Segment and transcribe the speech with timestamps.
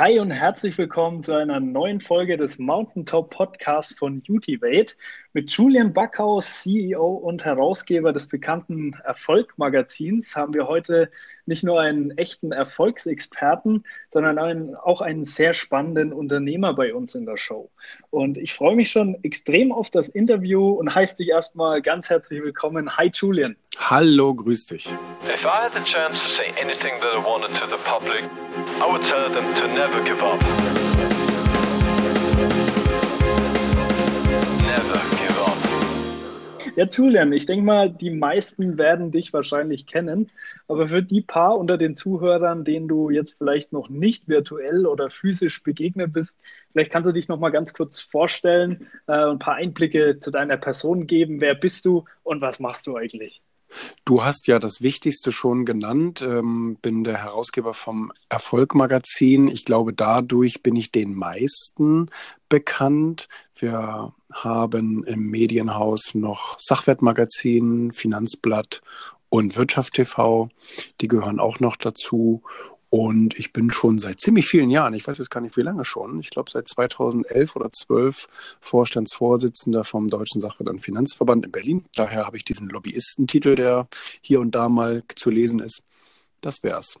[0.00, 4.94] Hi und herzlich willkommen zu einer neuen Folge des Mountaintop Podcasts von Utivate.
[5.32, 11.08] Mit Julian Backhaus, CEO und Herausgeber des bekannten Erfolg-Magazins, haben wir heute
[11.46, 17.26] nicht nur einen echten Erfolgsexperten, sondern einen, auch einen sehr spannenden Unternehmer bei uns in
[17.26, 17.70] der Show.
[18.10, 22.42] Und ich freue mich schon extrem auf das Interview und heiße dich erstmal ganz herzlich
[22.42, 22.96] willkommen.
[22.96, 23.54] Hi Julian.
[23.78, 24.86] Hallo, grüß dich.
[25.32, 28.24] If I had the chance to say anything that I wanted to the public,
[28.80, 30.79] I would tell them to never give up.
[36.80, 40.30] Ja, Julian, ich denke mal, die meisten werden dich wahrscheinlich kennen,
[40.66, 45.10] aber für die paar unter den Zuhörern, denen du jetzt vielleicht noch nicht virtuell oder
[45.10, 46.38] physisch begegnet bist,
[46.72, 50.56] vielleicht kannst du dich noch mal ganz kurz vorstellen, äh, ein paar Einblicke zu deiner
[50.56, 51.42] Person geben.
[51.42, 53.42] Wer bist du und was machst du eigentlich?
[54.04, 59.48] Du hast ja das Wichtigste schon genannt, ähm, bin der Herausgeber vom Erfolg-Magazin.
[59.48, 62.10] Ich glaube, dadurch bin ich den meisten
[62.48, 63.28] bekannt.
[63.54, 68.82] Wir haben im Medienhaus noch Sachwertmagazin, Finanzblatt
[69.28, 70.48] und Wirtschaft TV.
[71.00, 72.42] Die gehören auch noch dazu.
[72.90, 75.84] Und ich bin schon seit ziemlich vielen Jahren, ich weiß jetzt gar nicht wie lange
[75.84, 81.84] schon, ich glaube seit 2011 oder 12 Vorstandsvorsitzender vom Deutschen Sachwert- und Finanzverband in Berlin.
[81.94, 83.86] Daher habe ich diesen Lobbyistentitel, der
[84.20, 85.84] hier und da mal zu lesen ist.
[86.40, 87.00] Das wär's.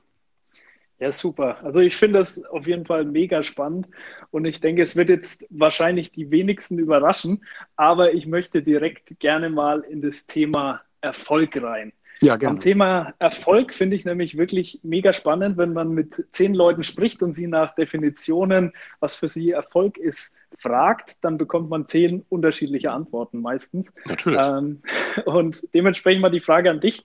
[1.00, 1.58] Ja, super.
[1.64, 3.88] Also ich finde das auf jeden Fall mega spannend
[4.30, 7.42] und ich denke, es wird jetzt wahrscheinlich die wenigsten überraschen,
[7.74, 11.92] aber ich möchte direkt gerne mal in das Thema Erfolg rein.
[12.22, 12.56] Ja, gerne.
[12.56, 17.22] Am Thema Erfolg finde ich nämlich wirklich mega spannend, wenn man mit zehn Leuten spricht
[17.22, 22.90] und sie nach Definitionen, was für sie Erfolg ist, fragt, dann bekommt man zehn unterschiedliche
[22.90, 23.94] Antworten meistens.
[24.04, 24.40] Natürlich.
[24.42, 24.82] Ähm,
[25.24, 27.04] und dementsprechend mal die Frage an dich,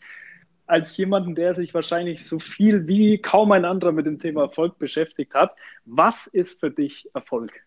[0.67, 4.80] als jemanden, der sich wahrscheinlich so viel wie kaum ein anderer mit dem Thema Erfolg
[4.80, 5.55] beschäftigt hat.
[5.86, 7.64] Was ist für dich Erfolg?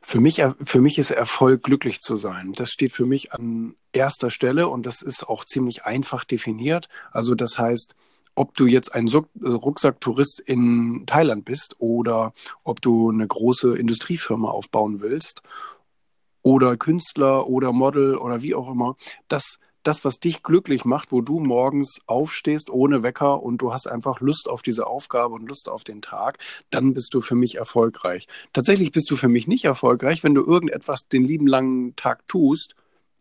[0.00, 2.52] Für mich, für mich ist Erfolg, glücklich zu sein.
[2.52, 6.88] Das steht für mich an erster Stelle und das ist auch ziemlich einfach definiert.
[7.10, 7.94] Also das heißt,
[8.34, 12.32] ob du jetzt ein Rucksacktourist in Thailand bist oder
[12.64, 15.42] ob du eine große Industriefirma aufbauen willst
[16.42, 18.96] oder Künstler oder Model oder wie auch immer,
[19.28, 23.86] das das, was dich glücklich macht, wo du morgens aufstehst ohne Wecker und du hast
[23.86, 26.38] einfach Lust auf diese Aufgabe und Lust auf den Tag,
[26.70, 28.26] dann bist du für mich erfolgreich.
[28.52, 32.74] Tatsächlich bist du für mich nicht erfolgreich, wenn du irgendetwas den lieben langen Tag tust,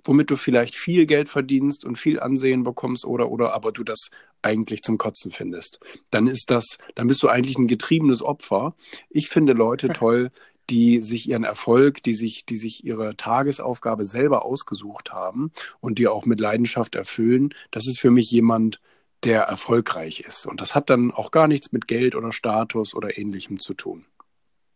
[0.04, 4.10] womit du vielleicht viel Geld verdienst und viel Ansehen bekommst oder oder aber du das
[4.42, 5.80] eigentlich zum Kotzen findest.
[6.10, 8.76] Dann ist das, dann bist du eigentlich ein getriebenes Opfer.
[9.10, 10.32] Ich finde Leute toll,
[10.72, 15.52] die sich ihren Erfolg, die sich, die sich ihre Tagesaufgabe selber ausgesucht haben
[15.82, 17.54] und die auch mit Leidenschaft erfüllen.
[17.72, 18.80] Das ist für mich jemand,
[19.26, 20.46] der erfolgreich ist.
[20.46, 24.06] Und das hat dann auch gar nichts mit Geld oder Status oder ähnlichem zu tun.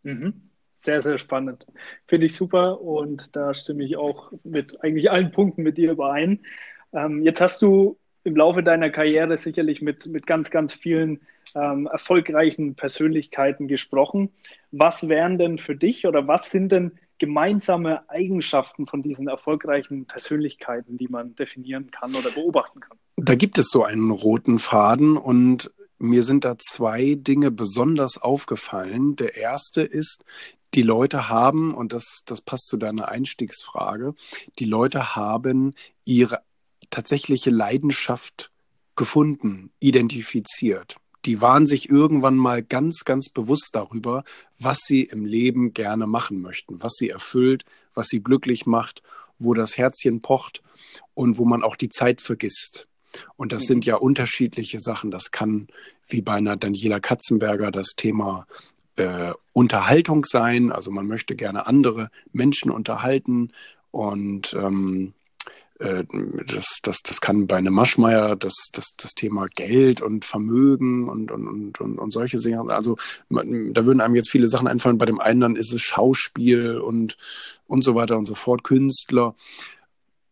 [0.03, 0.49] Mhm.
[0.75, 1.65] Sehr, sehr spannend.
[2.05, 6.45] Finde ich super und da stimme ich auch mit eigentlich allen Punkten mit dir überein.
[6.93, 11.21] Ähm, jetzt hast du im Laufe deiner Karriere sicherlich mit, mit ganz, ganz vielen
[11.53, 14.31] ähm, erfolgreichen Persönlichkeiten gesprochen.
[14.71, 20.97] Was wären denn für dich oder was sind denn gemeinsame Eigenschaften von diesen erfolgreichen Persönlichkeiten,
[20.97, 22.97] die man definieren kann oder beobachten kann?
[23.15, 29.15] Da gibt es so einen roten Faden und mir sind da zwei Dinge besonders aufgefallen.
[29.15, 30.25] Der erste ist,
[30.73, 34.13] die Leute haben, und das, das passt zu deiner Einstiegsfrage,
[34.59, 36.41] die Leute haben ihre
[36.95, 38.51] tatsächliche Leidenschaft
[38.95, 44.23] gefunden, identifiziert die waren sich irgendwann mal ganz, ganz bewusst darüber,
[44.59, 49.01] was sie im Leben gerne machen möchten, was sie erfüllt, was sie glücklich macht,
[49.39, 50.61] wo das Herzchen pocht
[51.13, 52.87] und wo man auch die Zeit vergisst.
[53.37, 53.89] Und das sind mhm.
[53.89, 55.09] ja unterschiedliche Sachen.
[55.09, 55.67] Das kann,
[56.07, 58.45] wie bei einer Daniela Katzenberger, das Thema
[58.97, 60.71] äh, Unterhaltung sein.
[60.71, 63.51] Also man möchte gerne andere Menschen unterhalten
[63.91, 65.24] und ähm, äh,
[65.77, 71.31] das, das, das kann bei einem Maschmeier das, das, das Thema Geld und Vermögen und,
[71.31, 72.97] und, und, und solche Sachen, also
[73.29, 74.97] da würden einem jetzt viele Sachen einfallen.
[74.97, 77.17] Bei dem einen dann ist es Schauspiel und,
[77.67, 79.35] und so weiter und so fort, Künstler.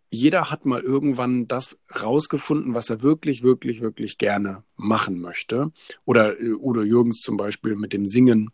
[0.10, 5.72] Jeder hat mal irgendwann das rausgefunden, was er wirklich, wirklich, wirklich gerne machen möchte.
[6.06, 8.52] Oder äh, Udo Jürgens zum Beispiel mit dem Singen.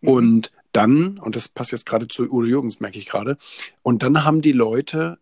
[0.00, 0.08] Mhm.
[0.08, 3.36] Und dann, und das passt jetzt gerade zu Udo Jürgens, merke ich gerade,
[3.82, 5.18] und dann haben die Leute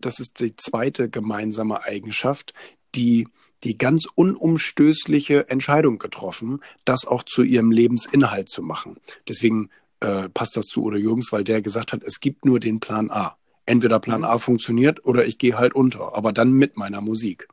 [0.00, 2.54] das ist die zweite gemeinsame Eigenschaft,
[2.94, 3.28] die
[3.62, 8.96] die ganz unumstößliche Entscheidung getroffen, das auch zu ihrem Lebensinhalt zu machen.
[9.28, 9.68] Deswegen
[10.00, 13.10] äh, passt das zu Udo Jürgens, weil der gesagt hat, es gibt nur den Plan
[13.10, 13.36] A.
[13.66, 17.48] Entweder Plan A funktioniert oder ich gehe halt unter, aber dann mit meiner Musik.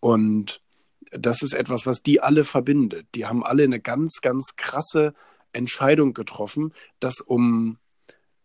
[0.00, 0.60] Und
[1.12, 3.06] das ist etwas, was die alle verbindet.
[3.14, 5.14] Die haben alle eine ganz, ganz krasse
[5.52, 7.78] Entscheidung getroffen, dass um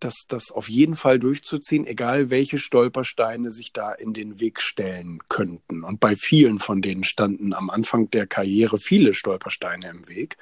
[0.01, 5.19] das, das auf jeden Fall durchzuziehen, egal welche Stolpersteine sich da in den Weg stellen
[5.29, 5.83] könnten.
[5.83, 10.37] Und bei vielen von denen standen am Anfang der Karriere viele Stolpersteine im Weg.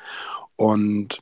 [0.55, 1.21] Und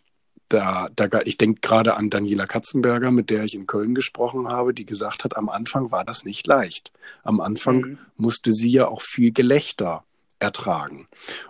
[0.50, 4.74] da, da ich denke gerade an Daniela Katzenberger, mit der ich in Köln gesprochen habe,
[4.74, 6.94] die gesagt hat, am Anfang war das nicht leicht.
[7.24, 7.98] Am Anfang mhm.
[8.16, 10.06] musste sie ja auch viel Gelächter
[10.40, 11.08] ertragen.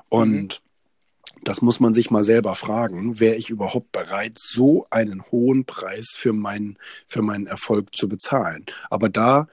[0.10, 0.67] Und mhm.
[1.44, 3.20] Das muss man sich mal selber fragen.
[3.20, 8.66] Wäre ich überhaupt bereit, so einen hohen Preis für meinen, für meinen Erfolg zu bezahlen?
[8.90, 9.48] Aber da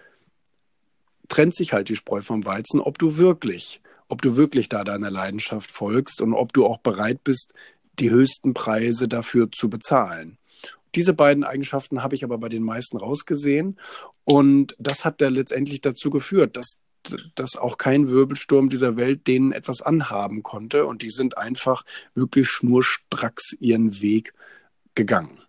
[1.29, 5.11] trennt sich halt die Spreu vom Weizen, ob du wirklich, ob du wirklich da deiner
[5.11, 7.55] Leidenschaft folgst und ob du auch bereit bist,
[7.99, 10.39] die höchsten Preise dafür zu bezahlen.
[10.95, 13.79] Diese beiden Eigenschaften habe ich aber bei den meisten rausgesehen
[14.25, 16.79] und das hat da letztendlich dazu geführt, dass
[17.35, 21.85] dass auch kein Wirbelsturm dieser Welt denen etwas anhaben konnte und die sind einfach
[22.15, 24.33] wirklich schnurstracks ihren Weg
[24.95, 25.41] gegangen.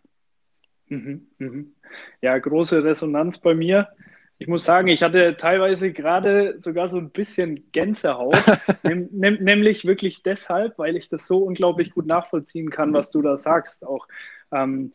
[0.87, 1.73] Mhm, mhm.
[2.21, 3.89] Ja, große Resonanz bei mir.
[4.37, 8.35] Ich muss sagen, ich hatte teilweise gerade sogar so ein bisschen Gänsehaut,
[8.83, 13.37] nehm, nämlich wirklich deshalb, weil ich das so unglaublich gut nachvollziehen kann, was du da
[13.37, 13.85] sagst.
[13.85, 14.07] Auch
[14.51, 14.91] ähm,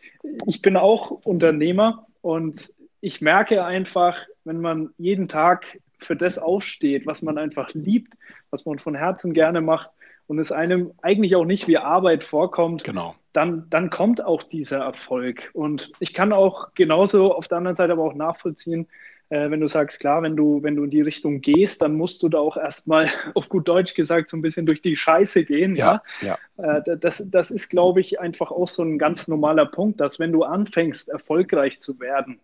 [0.46, 7.06] ich bin auch Unternehmer und ich merke einfach, wenn man jeden Tag für das aufsteht,
[7.06, 8.14] was man einfach liebt,
[8.50, 9.90] was man von Herzen gerne macht
[10.26, 13.16] und es einem eigentlich auch nicht wie Arbeit vorkommt, genau.
[13.32, 15.50] dann, dann kommt auch dieser Erfolg.
[15.54, 18.86] Und ich kann auch genauso auf der anderen Seite aber auch nachvollziehen,
[19.30, 22.22] äh, wenn du sagst, klar, wenn du, wenn du in die Richtung gehst, dann musst
[22.22, 25.74] du da auch erstmal auf gut Deutsch gesagt so ein bisschen durch die Scheiße gehen.
[25.74, 26.38] Ja, ja.
[26.58, 26.78] ja.
[26.78, 30.32] Äh, das, das ist, glaube ich, einfach auch so ein ganz normaler Punkt, dass wenn
[30.32, 32.40] du anfängst, erfolgreich zu werden,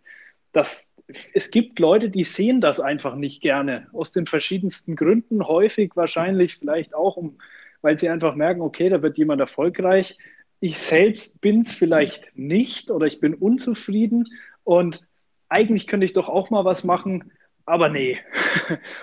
[0.52, 0.88] dass
[1.32, 6.56] es gibt Leute, die sehen das einfach nicht gerne, aus den verschiedensten Gründen, häufig wahrscheinlich
[6.56, 7.38] vielleicht auch, um,
[7.82, 10.19] weil sie einfach merken, okay, da wird jemand erfolgreich.
[10.61, 14.26] Ich selbst bin es vielleicht nicht oder ich bin unzufrieden
[14.64, 15.06] und
[15.49, 17.31] eigentlich könnte ich doch auch mal was machen,
[17.67, 18.19] aber nee.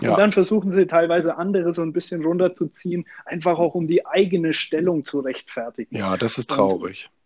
[0.02, 0.12] Ja.
[0.12, 4.54] Und dann versuchen sie teilweise andere so ein bisschen runterzuziehen, einfach auch um die eigene
[4.54, 5.96] Stellung zu rechtfertigen.
[5.96, 7.06] Ja, das ist traurig.
[7.06, 7.23] Und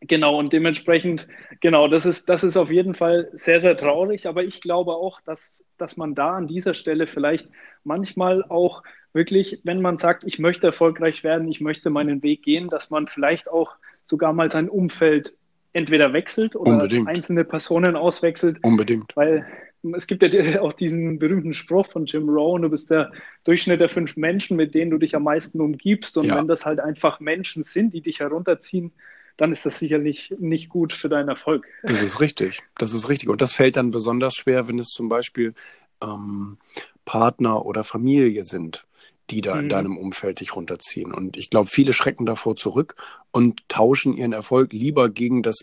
[0.00, 1.26] Genau, und dementsprechend,
[1.60, 5.20] genau, das ist, das ist auf jeden Fall sehr, sehr traurig, aber ich glaube auch,
[5.22, 7.48] dass, dass man da an dieser Stelle vielleicht
[7.82, 8.82] manchmal auch
[9.14, 13.06] wirklich, wenn man sagt, ich möchte erfolgreich werden, ich möchte meinen Weg gehen, dass man
[13.06, 15.34] vielleicht auch sogar mal sein Umfeld
[15.72, 17.08] entweder wechselt oder Unbedingt.
[17.08, 18.58] einzelne Personen auswechselt.
[18.62, 19.16] Unbedingt.
[19.16, 19.46] Weil
[19.94, 23.12] es gibt ja auch diesen berühmten Spruch von Jim Rohn, du bist der
[23.44, 26.16] Durchschnitt der fünf Menschen, mit denen du dich am meisten umgibst.
[26.16, 26.36] Und ja.
[26.36, 28.92] wenn das halt einfach Menschen sind, die dich herunterziehen,
[29.36, 31.66] dann ist das sicherlich nicht gut für deinen Erfolg.
[31.82, 32.62] Das ist richtig.
[32.78, 33.28] Das ist richtig.
[33.28, 35.54] Und das fällt dann besonders schwer, wenn es zum Beispiel
[36.02, 36.58] ähm,
[37.04, 38.86] Partner oder Familie sind,
[39.30, 39.60] die da mhm.
[39.60, 41.12] in deinem Umfeld dich runterziehen.
[41.12, 42.96] Und ich glaube, viele schrecken davor zurück
[43.30, 45.60] und tauschen ihren Erfolg lieber gegen das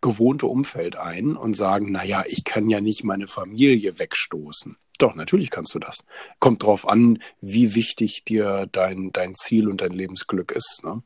[0.00, 4.76] gewohnte Umfeld ein und sagen, na ja, ich kann ja nicht meine Familie wegstoßen.
[4.98, 6.04] Doch, natürlich kannst du das.
[6.40, 10.82] Kommt drauf an, wie wichtig dir dein, dein Ziel und dein Lebensglück ist.
[10.84, 11.02] Ne?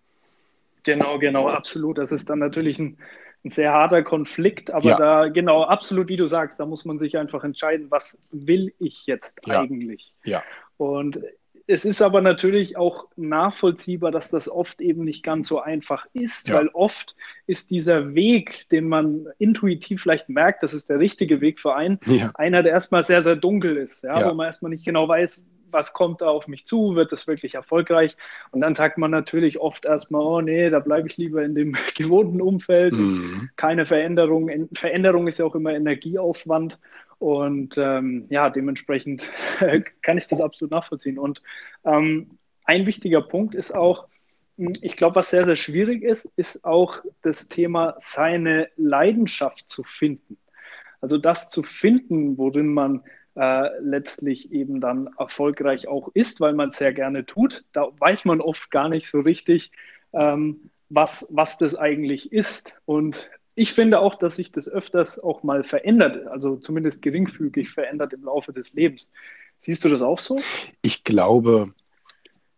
[0.84, 1.98] Genau, genau, absolut.
[1.98, 2.98] Das ist dann natürlich ein,
[3.44, 4.96] ein sehr harter Konflikt, aber ja.
[4.96, 9.06] da, genau, absolut, wie du sagst, da muss man sich einfach entscheiden, was will ich
[9.06, 9.60] jetzt ja.
[9.60, 10.14] eigentlich?
[10.24, 10.42] Ja.
[10.76, 11.20] Und
[11.66, 16.48] es ist aber natürlich auch nachvollziehbar, dass das oft eben nicht ganz so einfach ist,
[16.48, 16.56] ja.
[16.56, 17.14] weil oft
[17.46, 21.98] ist dieser Weg, den man intuitiv vielleicht merkt, das ist der richtige Weg für einen,
[22.06, 22.30] ja.
[22.34, 24.30] einer, der erstmal sehr, sehr dunkel ist, ja, ja.
[24.30, 27.54] wo man erstmal nicht genau weiß, was kommt da auf mich zu, wird das wirklich
[27.54, 28.16] erfolgreich?
[28.50, 31.76] Und dann sagt man natürlich oft erstmal, oh nee, da bleibe ich lieber in dem
[31.96, 33.50] gewohnten Umfeld, mhm.
[33.56, 34.68] keine Veränderung.
[34.74, 36.78] Veränderung ist ja auch immer Energieaufwand.
[37.18, 39.30] Und ähm, ja, dementsprechend
[40.02, 41.18] kann ich das absolut nachvollziehen.
[41.18, 41.40] Und
[41.84, 44.08] ähm, ein wichtiger Punkt ist auch,
[44.58, 49.84] hm, ich glaube, was sehr, sehr schwierig ist, ist auch das Thema, seine Leidenschaft zu
[49.84, 50.36] finden.
[51.00, 53.02] Also das zu finden, worin man
[53.34, 57.64] äh, letztlich eben dann erfolgreich auch ist, weil man es sehr gerne tut.
[57.72, 59.72] Da weiß man oft gar nicht so richtig,
[60.12, 62.76] ähm, was, was das eigentlich ist.
[62.84, 68.12] Und ich finde auch, dass sich das öfters auch mal verändert, also zumindest geringfügig verändert
[68.12, 69.10] im Laufe des Lebens.
[69.60, 70.38] Siehst du das auch so?
[70.82, 71.72] Ich glaube,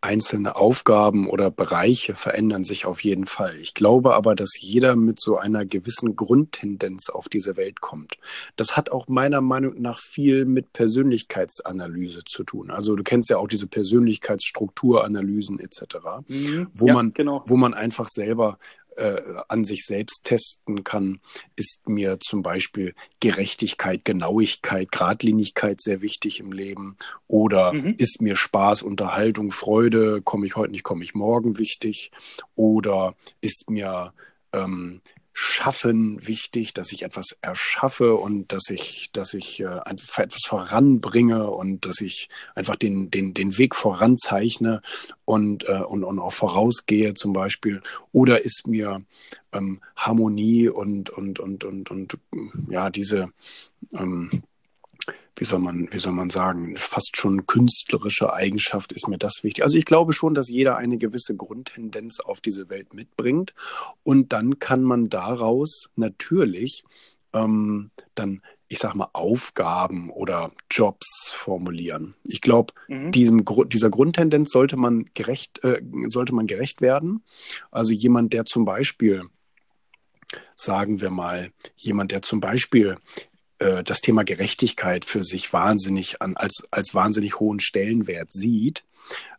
[0.05, 3.55] einzelne Aufgaben oder Bereiche verändern sich auf jeden Fall.
[3.57, 8.17] Ich glaube aber, dass jeder mit so einer gewissen Grundtendenz auf diese Welt kommt.
[8.55, 12.69] Das hat auch meiner Meinung nach viel mit Persönlichkeitsanalyse zu tun.
[12.69, 15.97] Also du kennst ja auch diese Persönlichkeitsstrukturanalysen etc.,
[16.27, 16.67] mhm.
[16.73, 17.43] wo ja, man, genau.
[17.47, 18.59] wo man einfach selber
[18.95, 21.19] äh, an sich selbst testen kann,
[21.55, 26.97] ist mir zum Beispiel Gerechtigkeit, Genauigkeit, Gradlinigkeit sehr wichtig im Leben
[27.27, 27.95] oder mhm.
[27.97, 32.11] ist mir Spaß, Unterhaltung, Freude, komme ich heute nicht, komme ich morgen wichtig
[32.55, 34.13] oder ist mir
[34.53, 35.01] ähm,
[35.37, 41.85] Schaffen wichtig, dass ich etwas erschaffe und dass ich, dass ich äh, etwas voranbringe und
[41.85, 44.81] dass ich einfach den, den, den Weg voranzeichne
[45.25, 47.81] und, äh, und, und auch vorausgehe zum Beispiel.
[48.13, 49.03] Oder ist mir
[49.51, 52.17] ähm, Harmonie und, und, und, und, und
[52.69, 53.29] ja, diese
[53.93, 54.29] ähm,
[55.35, 59.63] wie soll man, wie soll man sagen, fast schon künstlerische Eigenschaft ist mir das wichtig.
[59.63, 63.53] Also ich glaube schon, dass jeder eine gewisse Grundtendenz auf diese Welt mitbringt
[64.03, 66.83] und dann kann man daraus natürlich
[67.33, 72.15] ähm, dann ich sag mal, Aufgaben oder Jobs formulieren.
[72.23, 73.11] Ich glaube, mhm.
[73.11, 77.23] diesem dieser Grundtendenz sollte man gerecht, äh, sollte man gerecht werden.
[77.69, 79.23] Also jemand, der zum Beispiel,
[80.55, 82.97] sagen wir mal, jemand, der zum Beispiel
[83.59, 88.83] äh, das Thema Gerechtigkeit für sich wahnsinnig an, als, als wahnsinnig hohen Stellenwert sieht,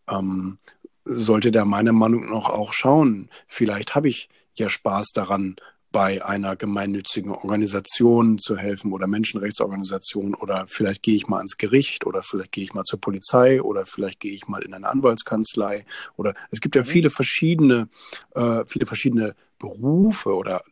[0.09, 0.59] ähm,
[1.05, 5.57] sollte der meiner Meinung nach auch schauen, vielleicht habe ich ja Spaß daran,
[5.93, 12.05] bei einer gemeinnützigen Organisation zu helfen oder Menschenrechtsorganisation oder vielleicht gehe ich mal ans Gericht
[12.05, 15.87] oder vielleicht gehe ich mal zur Polizei oder vielleicht gehe ich mal in eine Anwaltskanzlei
[16.17, 16.87] oder es gibt ja mhm.
[16.87, 17.89] viele verschiedene,
[18.35, 20.63] äh, viele verschiedene Berufe oder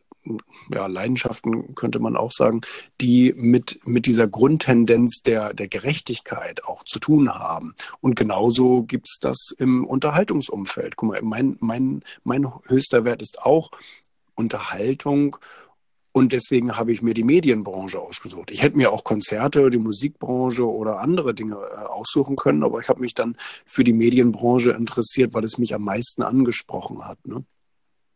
[0.71, 2.61] ja, Leidenschaften könnte man auch sagen,
[3.01, 7.75] die mit, mit dieser Grundtendenz der, der Gerechtigkeit auch zu tun haben.
[8.01, 10.95] Und genauso gibt's das im Unterhaltungsumfeld.
[10.95, 13.71] Guck mal, mein, mein, mein höchster Wert ist auch
[14.35, 15.37] Unterhaltung.
[16.15, 18.49] Und deswegen habe ich mir die Medienbranche ausgesucht.
[18.49, 22.87] Ich hätte mir auch Konzerte, die Musikbranche oder andere Dinge äh, aussuchen können, aber ich
[22.87, 27.17] habe mich dann für die Medienbranche interessiert, weil es mich am meisten angesprochen hat.
[27.27, 27.43] Ne?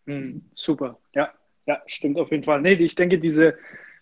[0.06, 1.30] Hm, super, ja.
[1.70, 2.64] Ja, stimmt auf jeden Fall.
[2.64, 3.56] Nee, ich denke, diese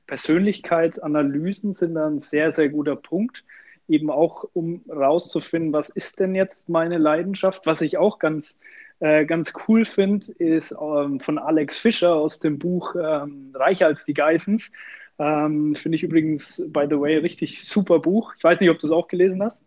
[0.06, 3.44] Persönlichkeitsanalysen sind ein sehr, sehr guter Punkt.
[3.90, 7.66] Eben auch, um rauszufinden, was ist denn jetzt meine Leidenschaft?
[7.66, 8.58] Was ich auch ganz,
[9.02, 14.06] äh, ganz cool finde, ist ähm, von Alex Fischer aus dem Buch ähm, Reicher als
[14.06, 14.72] die Geissens.
[15.20, 18.34] Ähm, finde ich übrigens, by the way, richtig super Buch.
[18.38, 19.58] Ich weiß nicht, ob du es auch gelesen hast.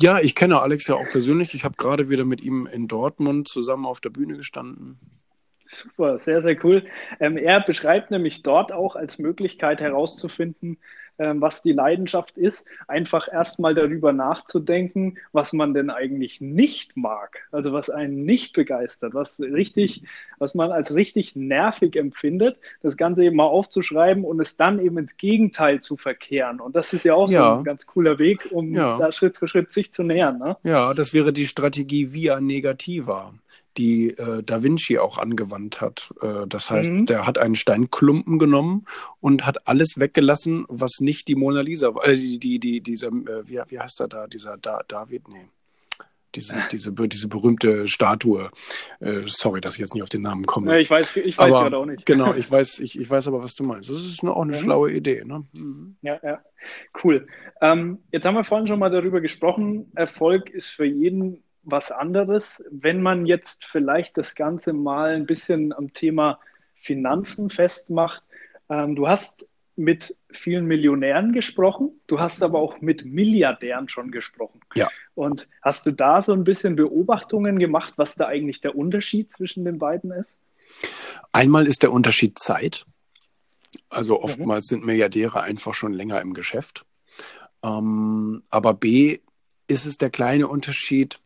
[0.00, 1.54] Ja, ich kenne Alex ja auch persönlich.
[1.54, 4.98] Ich habe gerade wieder mit ihm in Dortmund zusammen auf der Bühne gestanden.
[5.66, 6.84] Super, sehr, sehr cool.
[7.20, 10.78] Ähm, er beschreibt nämlich dort auch als Möglichkeit herauszufinden,
[11.16, 17.46] ähm, was die Leidenschaft ist, einfach erstmal darüber nachzudenken, was man denn eigentlich nicht mag,
[17.52, 20.02] also was einen nicht begeistert, was richtig,
[20.38, 24.98] was man als richtig nervig empfindet, das Ganze eben mal aufzuschreiben und es dann eben
[24.98, 26.60] ins Gegenteil zu verkehren.
[26.60, 27.44] Und das ist ja auch ja.
[27.44, 28.98] so ein ganz cooler Weg, um ja.
[28.98, 30.38] da Schritt für Schritt sich zu nähern.
[30.38, 30.56] Ne?
[30.64, 33.32] Ja, das wäre die Strategie via Negativa
[33.76, 36.12] die äh, Da Vinci auch angewandt hat.
[36.20, 37.06] Äh, das heißt, mhm.
[37.06, 38.86] der hat einen Steinklumpen genommen
[39.20, 42.06] und hat alles weggelassen, was nicht die Mona Lisa war.
[42.06, 44.26] Äh, die, die, die, dieser, äh, wie, wie heißt er da?
[44.26, 45.28] Dieser da, David?
[45.28, 45.48] Nee.
[46.34, 48.50] Diese, diese, diese berühmte Statue.
[48.98, 50.72] Äh, sorry, dass ich jetzt nicht auf den Namen komme.
[50.72, 52.04] Ja, ich weiß, ich weiß gerade auch nicht.
[52.06, 53.88] Genau, ich weiß, ich, ich weiß aber, was du meinst.
[53.88, 54.60] Das ist auch eine mhm.
[54.60, 55.22] schlaue Idee.
[55.24, 55.44] Ne?
[55.52, 55.96] Mhm.
[56.02, 56.40] Ja, ja.
[57.02, 57.28] Cool.
[57.60, 59.92] Ähm, jetzt haben wir vorhin schon mal darüber gesprochen.
[59.94, 62.62] Erfolg ist für jeden was anderes.
[62.70, 66.40] Wenn man jetzt vielleicht das Ganze mal ein bisschen am Thema
[66.76, 68.22] Finanzen festmacht,
[68.68, 74.60] ähm, du hast mit vielen Millionären gesprochen, du hast aber auch mit Milliardären schon gesprochen.
[74.74, 74.88] Ja.
[75.14, 79.64] Und hast du da so ein bisschen Beobachtungen gemacht, was da eigentlich der Unterschied zwischen
[79.64, 80.36] den beiden ist?
[81.32, 82.86] Einmal ist der Unterschied Zeit.
[83.88, 84.24] Also mhm.
[84.24, 84.76] oftmals mhm.
[84.76, 86.84] sind Milliardäre einfach schon länger im Geschäft.
[87.64, 89.18] Ähm, aber B
[89.66, 91.18] ist es der kleine Unterschied,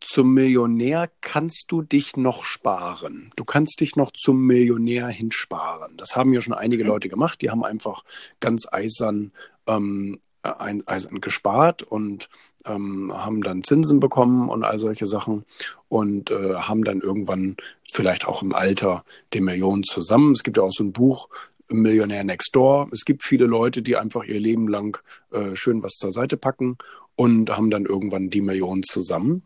[0.00, 3.32] zum Millionär kannst du dich noch sparen.
[3.36, 5.96] Du kannst dich noch zum Millionär hinsparen.
[5.96, 6.88] Das haben ja schon einige mhm.
[6.88, 7.42] Leute gemacht.
[7.42, 8.04] Die haben einfach
[8.40, 9.32] ganz eisern,
[9.66, 12.28] ähm, eisern gespart und
[12.64, 15.44] ähm, haben dann Zinsen bekommen und all solche Sachen
[15.88, 17.56] und äh, haben dann irgendwann
[17.90, 19.04] vielleicht auch im Alter
[19.34, 20.32] die Millionen zusammen.
[20.32, 21.28] Es gibt ja auch so ein Buch,
[21.68, 22.88] Millionär Next Door.
[22.92, 26.76] Es gibt viele Leute, die einfach ihr Leben lang äh, schön was zur Seite packen
[27.16, 29.42] und haben dann irgendwann die Millionen zusammen.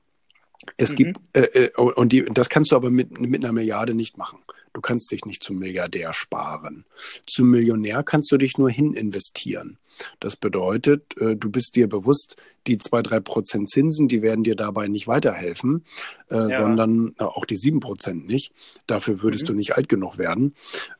[0.76, 0.96] Es mhm.
[0.96, 4.40] gibt, äh, äh, und die, das kannst du aber mit, mit einer Milliarde nicht machen.
[4.72, 6.86] Du kannst dich nicht zum Milliardär sparen.
[7.26, 9.78] Zum Millionär kannst du dich nur hin investieren.
[10.20, 14.56] Das bedeutet, äh, du bist dir bewusst, die zwei, drei Prozent Zinsen, die werden dir
[14.56, 15.84] dabei nicht weiterhelfen,
[16.30, 16.50] äh, ja.
[16.50, 18.52] sondern äh, auch die sieben Prozent nicht.
[18.86, 19.48] Dafür würdest mhm.
[19.48, 20.54] du nicht alt genug werden,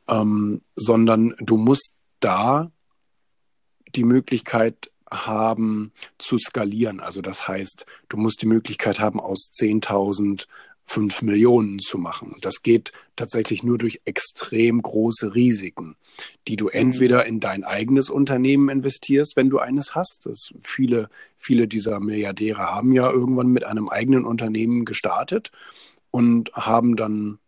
[0.07, 2.71] ähm, sondern du musst da
[3.95, 6.99] die Möglichkeit haben zu skalieren.
[6.99, 10.47] Also das heißt, du musst die Möglichkeit haben, aus 10.000
[10.85, 12.35] 5 Millionen zu machen.
[12.41, 15.95] Das geht tatsächlich nur durch extrem große Risiken,
[16.47, 16.71] die du mhm.
[16.73, 20.25] entweder in dein eigenes Unternehmen investierst, wenn du eines hast.
[20.25, 25.51] Das viele, viele dieser Milliardäre haben ja irgendwann mit einem eigenen Unternehmen gestartet
[26.11, 27.39] und haben dann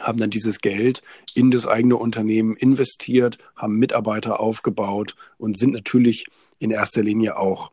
[0.00, 1.02] haben dann dieses Geld
[1.34, 6.26] in das eigene Unternehmen investiert, haben Mitarbeiter aufgebaut und sind natürlich
[6.58, 7.70] in erster Linie auch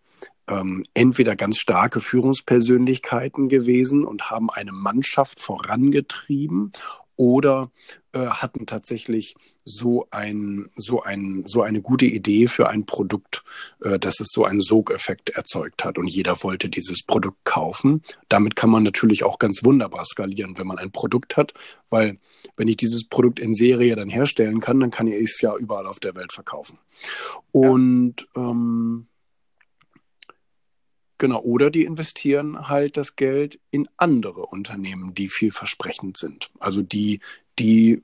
[0.48, 6.74] ähm, entweder ganz starke Führungspersönlichkeiten gewesen und haben eine Mannschaft vorangetrieben
[7.16, 7.72] oder
[8.12, 13.44] äh, hatten tatsächlich so ein so ein so eine gute Idee für ein Produkt,
[13.82, 18.02] äh, dass es so einen Sogeffekt erzeugt hat und jeder wollte dieses Produkt kaufen.
[18.30, 21.54] Damit kann man natürlich auch ganz wunderbar skalieren, wenn man ein Produkt hat,
[21.90, 22.20] weil
[22.58, 25.88] wenn ich dieses Produkt in Serie dann herstellen kann, dann kann ich es ja überall
[25.88, 26.78] auf der Welt verkaufen.
[27.52, 28.50] Und ja.
[28.50, 29.08] ähm,
[31.24, 36.52] Genau, oder die investieren halt das Geld in andere Unternehmen, die vielversprechend sind.
[36.60, 37.22] Also die,
[37.58, 38.04] die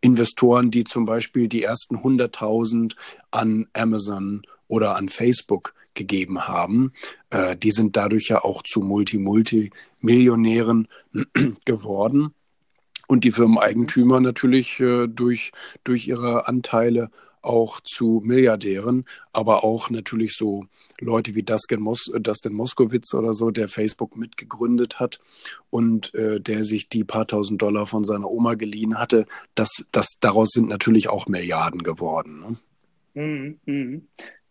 [0.00, 2.96] Investoren, die zum Beispiel die ersten 100.000
[3.30, 6.92] an Amazon oder an Facebook gegeben haben,
[7.30, 10.88] äh, die sind dadurch ja auch zu Multi-Multi-Millionären
[11.64, 12.34] geworden.
[13.06, 15.52] Und die Firmeneigentümer natürlich äh, durch,
[15.84, 17.08] durch ihre Anteile
[17.42, 20.66] auch zu Milliardären, aber auch natürlich so
[21.00, 25.20] Leute wie Dustin, Mos Dustin Moskowitz oder so, der Facebook mitgegründet hat
[25.70, 29.26] und äh, der sich die paar tausend Dollar von seiner Oma geliehen hatte.
[29.54, 32.58] Das, das, daraus sind natürlich auch Milliarden geworden.
[33.14, 33.18] Ne?
[33.22, 34.00] Mhm, mh.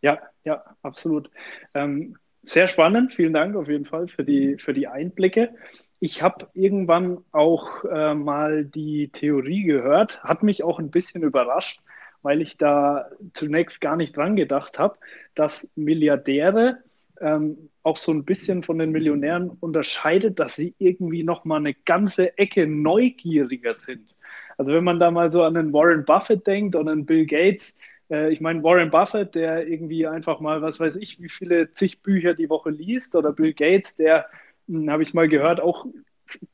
[0.02, 1.30] Ja, ja, absolut.
[1.74, 3.14] Ähm, sehr spannend.
[3.14, 5.54] Vielen Dank auf jeden Fall für die, für die Einblicke.
[6.00, 11.82] Ich habe irgendwann auch äh, mal die Theorie gehört, hat mich auch ein bisschen überrascht,
[12.22, 14.98] weil ich da zunächst gar nicht dran gedacht habe,
[15.36, 16.80] dass Milliardäre
[17.22, 21.74] ähm, auch so ein bisschen von den Millionären unterscheidet, dass sie irgendwie noch mal eine
[21.74, 24.14] ganze Ecke neugieriger sind.
[24.58, 27.78] Also wenn man da mal so an den Warren Buffett denkt und an Bill Gates,
[28.10, 32.02] äh, ich meine Warren Buffett, der irgendwie einfach mal, was weiß ich, wie viele zig
[32.02, 34.26] Bücher die Woche liest, oder Bill Gates, der,
[34.68, 35.86] hm, habe ich mal gehört, auch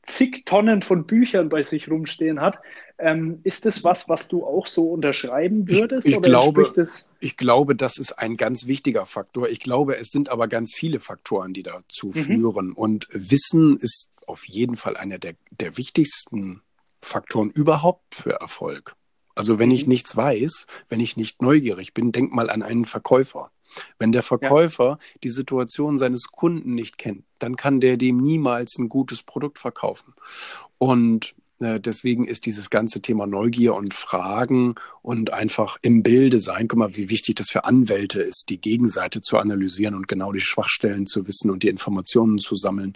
[0.06, 2.58] zig Tonnen von Büchern bei sich rumstehen hat.
[2.98, 6.06] Ähm, ist das was, was du auch so unterschreiben würdest?
[6.06, 6.72] Ich, ich glaube,
[7.20, 9.48] ich glaube, das ist ein ganz wichtiger Faktor.
[9.48, 12.12] Ich glaube, es sind aber ganz viele Faktoren, die dazu mhm.
[12.12, 12.72] führen.
[12.72, 16.62] Und Wissen ist auf jeden Fall einer der, der wichtigsten
[17.00, 18.94] Faktoren überhaupt für Erfolg.
[19.34, 19.90] Also wenn ich mhm.
[19.92, 23.50] nichts weiß, wenn ich nicht neugierig bin, denk mal an einen Verkäufer.
[23.98, 24.98] Wenn der Verkäufer ja.
[25.22, 30.14] die Situation seines Kunden nicht kennt, dann kann der dem niemals ein gutes Produkt verkaufen.
[30.78, 36.68] Und äh, deswegen ist dieses ganze Thema Neugier und Fragen und einfach im Bilde sein,
[36.68, 40.40] guck mal, wie wichtig das für Anwälte ist, die Gegenseite zu analysieren und genau die
[40.40, 42.94] Schwachstellen zu wissen und die Informationen zu sammeln.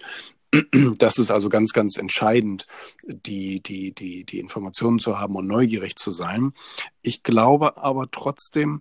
[0.97, 2.67] Das ist also ganz, ganz entscheidend,
[3.07, 6.55] die, die, die, die Informationen zu haben und neugierig zu sein.
[7.03, 8.81] Ich glaube aber trotzdem,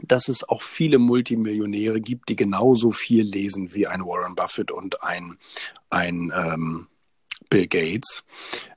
[0.00, 5.02] dass es auch viele Multimillionäre gibt, die genauso viel lesen wie ein Warren Buffett und
[5.02, 5.38] ein,
[5.90, 6.88] ein ähm,
[7.50, 8.24] Bill Gates.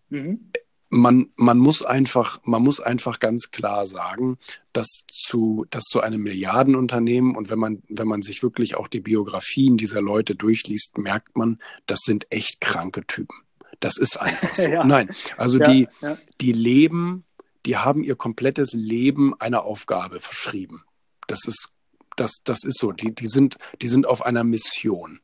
[0.10, 0.52] Mhm.
[0.90, 4.38] Man, man muss einfach, man muss einfach ganz klar sagen,
[4.72, 9.02] dass zu, dass zu einem Milliardenunternehmen und wenn man, wenn man sich wirklich auch die
[9.02, 13.36] Biografien dieser Leute durchliest, merkt man, das sind echt kranke Typen.
[13.80, 14.68] Das ist einfach so.
[14.70, 14.84] ja.
[14.84, 16.18] Nein, also ja, die, ja.
[16.40, 17.26] die leben,
[17.66, 20.84] die haben ihr komplettes Leben einer Aufgabe verschrieben.
[21.28, 21.70] Das ist,
[22.16, 22.92] das, das ist so.
[22.92, 25.20] Die, die, sind, die sind auf einer Mission.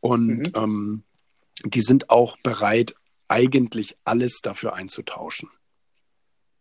[0.00, 0.52] Und mhm.
[0.54, 1.02] ähm,
[1.64, 2.94] die sind auch bereit,
[3.28, 5.48] eigentlich alles dafür einzutauschen.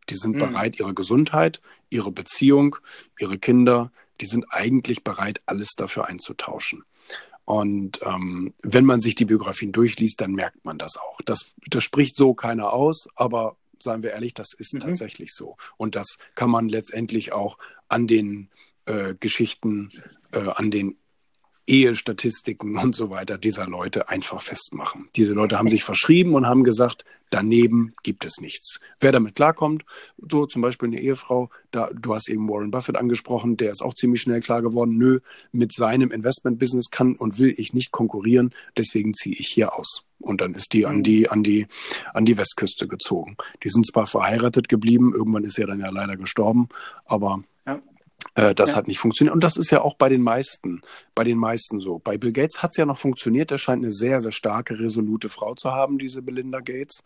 [0.10, 0.40] Die sind mhm.
[0.40, 2.78] bereit, ihre Gesundheit, ihre Beziehung,
[3.20, 6.84] ihre Kinder, die sind eigentlich bereit, alles dafür einzutauschen.
[7.46, 11.20] Und ähm, wenn man sich die Biografien durchliest, dann merkt man das auch.
[11.26, 14.80] Das, das spricht so keiner aus, aber seien wir ehrlich, das ist mhm.
[14.80, 15.58] tatsächlich so.
[15.78, 17.58] Und das kann man letztendlich auch
[17.90, 18.50] an den
[18.86, 19.92] äh, Geschichten,
[20.32, 20.96] äh, an den
[21.68, 25.10] Ehestatistiken und so weiter dieser Leute einfach festmachen.
[25.16, 28.80] Diese Leute haben sich verschrieben und haben gesagt, daneben gibt es nichts.
[29.00, 29.86] Wer damit klarkommt,
[30.18, 33.94] so zum Beispiel eine Ehefrau, da, du hast eben Warren Buffett angesprochen, der ist auch
[33.94, 35.20] ziemlich schnell klar geworden, nö,
[35.52, 40.04] mit seinem Investment-Business kann und will ich nicht konkurrieren, deswegen ziehe ich hier aus.
[40.20, 41.68] Und dann ist die an die, an die,
[42.14, 43.38] an die Westküste gezogen.
[43.64, 46.68] Die sind zwar verheiratet geblieben, irgendwann ist er dann ja leider gestorben,
[47.06, 47.44] aber.
[48.36, 48.78] Äh, das ja.
[48.78, 49.34] hat nicht funktioniert.
[49.34, 50.82] Und das ist ja auch bei den meisten,
[51.16, 52.00] bei den meisten so.
[52.00, 53.52] Bei Bill Gates hat es ja noch funktioniert.
[53.52, 57.04] Er scheint eine sehr, sehr starke, resolute Frau zu haben, diese Belinda Gates.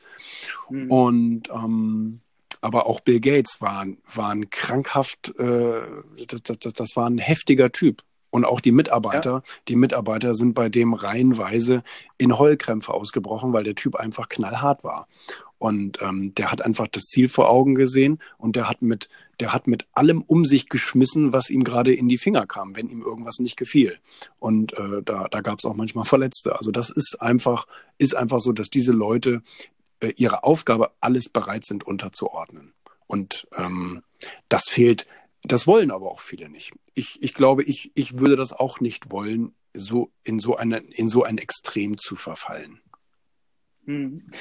[0.70, 0.92] Mhm.
[0.92, 2.22] Und ähm,
[2.62, 5.82] aber auch Bill Gates war, war ein krankhaft, äh,
[6.28, 8.02] das, das, das war ein heftiger Typ.
[8.32, 9.42] Und auch die Mitarbeiter, ja.
[9.70, 11.84] die Mitarbeiter sind bei dem reihenweise
[12.18, 15.08] in Heulkrämpfe ausgebrochen, weil der Typ einfach knallhart war.
[15.58, 19.54] Und ähm, der hat einfach das Ziel vor Augen gesehen und der hat mit, der
[19.54, 23.02] hat mit allem um sich geschmissen, was ihm gerade in die Finger kam, wenn ihm
[23.02, 23.98] irgendwas nicht gefiel.
[24.38, 26.56] Und äh, da, da gab es auch manchmal Verletzte.
[26.56, 29.42] Also das ist einfach, ist einfach so, dass diese Leute
[30.02, 32.74] äh, ihrer Aufgabe alles bereit sind unterzuordnen.
[33.08, 34.04] Und ähm,
[34.50, 35.08] das fehlt,
[35.44, 36.74] das wollen aber auch viele nicht.
[36.96, 41.10] Ich, ich glaube, ich, ich würde das auch nicht wollen, so in so eine, in
[41.10, 42.82] so ein Extrem zu verfallen.
[43.86, 44.32] Hm.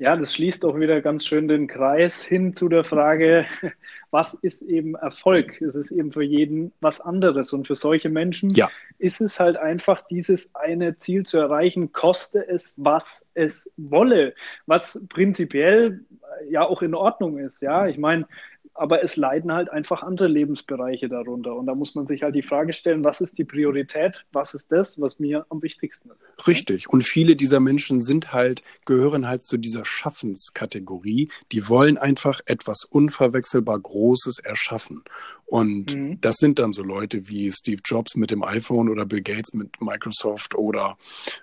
[0.00, 3.44] Ja, das schließt auch wieder ganz schön den Kreis hin zu der Frage,
[4.10, 5.60] was ist eben Erfolg?
[5.60, 7.52] Es ist eben für jeden was anderes.
[7.52, 8.70] Und für solche Menschen ja.
[8.96, 14.34] ist es halt einfach dieses eine Ziel zu erreichen, koste es, was es wolle,
[14.64, 16.00] was prinzipiell
[16.48, 17.60] ja auch in Ordnung ist.
[17.60, 18.26] Ja, ich meine,
[18.74, 21.54] aber es leiden halt einfach andere Lebensbereiche darunter.
[21.54, 24.24] Und da muss man sich halt die Frage stellen, was ist die Priorität?
[24.32, 26.46] Was ist das, was mir am wichtigsten ist?
[26.46, 26.88] Richtig.
[26.88, 31.30] Und viele dieser Menschen sind halt, gehören halt zu dieser Schaffenskategorie.
[31.52, 35.02] Die wollen einfach etwas unverwechselbar Großes erschaffen.
[35.50, 36.20] Und mhm.
[36.20, 39.80] das sind dann so Leute wie Steve Jobs mit dem iPhone oder Bill Gates mit
[39.80, 40.96] Microsoft oder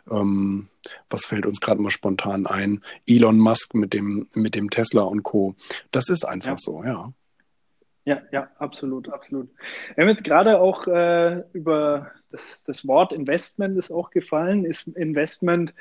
[0.09, 0.69] ähm,
[1.09, 5.23] was fällt uns gerade mal spontan ein, Elon Musk mit dem, mit dem Tesla und
[5.23, 5.55] Co.
[5.91, 6.57] Das ist einfach ja.
[6.57, 7.11] so, ja.
[8.05, 9.49] Ja, ja, absolut, absolut.
[9.95, 14.63] Wir haben jetzt gerade auch äh, über das, das Wort Investment ist auch gefallen.
[14.63, 15.73] Ist Investment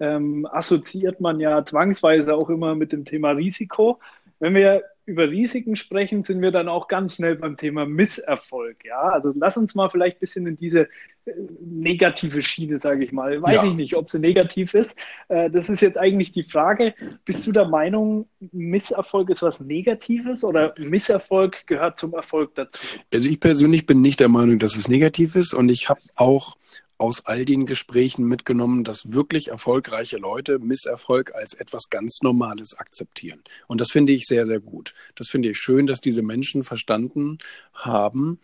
[0.00, 4.00] ähm, assoziiert man ja zwangsweise auch immer mit dem Thema Risiko.
[4.44, 8.84] Wenn wir über Risiken sprechen, sind wir dann auch ganz schnell beim Thema Misserfolg.
[8.84, 10.80] Ja, also lass uns mal vielleicht ein bisschen in diese
[11.24, 13.40] äh, negative Schiene, sage ich mal.
[13.40, 13.64] Weiß ja.
[13.64, 14.98] ich nicht, ob sie negativ ist.
[15.28, 16.92] Äh, das ist jetzt eigentlich die Frage.
[17.24, 22.78] Bist du der Meinung, Misserfolg ist was Negatives oder Misserfolg gehört zum Erfolg dazu?
[23.10, 26.58] Also ich persönlich bin nicht der Meinung, dass es negativ ist und ich habe auch
[26.98, 33.42] aus all den Gesprächen mitgenommen, dass wirklich erfolgreiche Leute Misserfolg als etwas ganz Normales akzeptieren.
[33.66, 34.94] Und das finde ich sehr, sehr gut.
[35.14, 37.38] Das finde ich schön, dass diese Menschen verstanden
[37.72, 38.38] haben,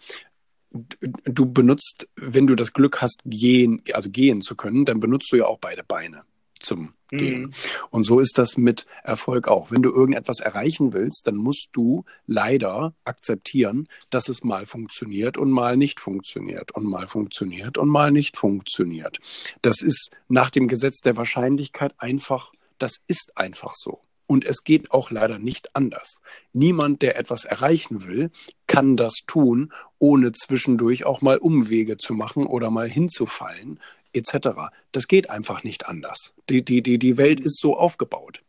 [0.70, 5.36] du benutzt, wenn du das Glück hast, gehen, also gehen zu können, dann benutzt du
[5.36, 6.22] ja auch beide Beine
[6.60, 7.42] zum Gehen.
[7.42, 7.52] Mhm.
[7.90, 9.70] Und so ist das mit Erfolg auch.
[9.70, 15.50] Wenn du irgendetwas erreichen willst, dann musst du leider akzeptieren, dass es mal funktioniert und
[15.50, 19.18] mal nicht funktioniert und mal funktioniert und mal nicht funktioniert.
[19.62, 24.00] Das ist nach dem Gesetz der Wahrscheinlichkeit einfach, das ist einfach so.
[24.26, 26.20] Und es geht auch leider nicht anders.
[26.52, 28.30] Niemand, der etwas erreichen will,
[28.68, 33.80] kann das tun, ohne zwischendurch auch mal Umwege zu machen oder mal hinzufallen
[34.12, 34.48] etc.
[34.92, 36.34] Das geht einfach nicht anders.
[36.48, 38.42] Die, die, die, die Welt ist so aufgebaut.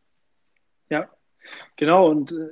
[0.90, 1.10] Ja,
[1.76, 2.10] genau.
[2.10, 2.50] Und äh,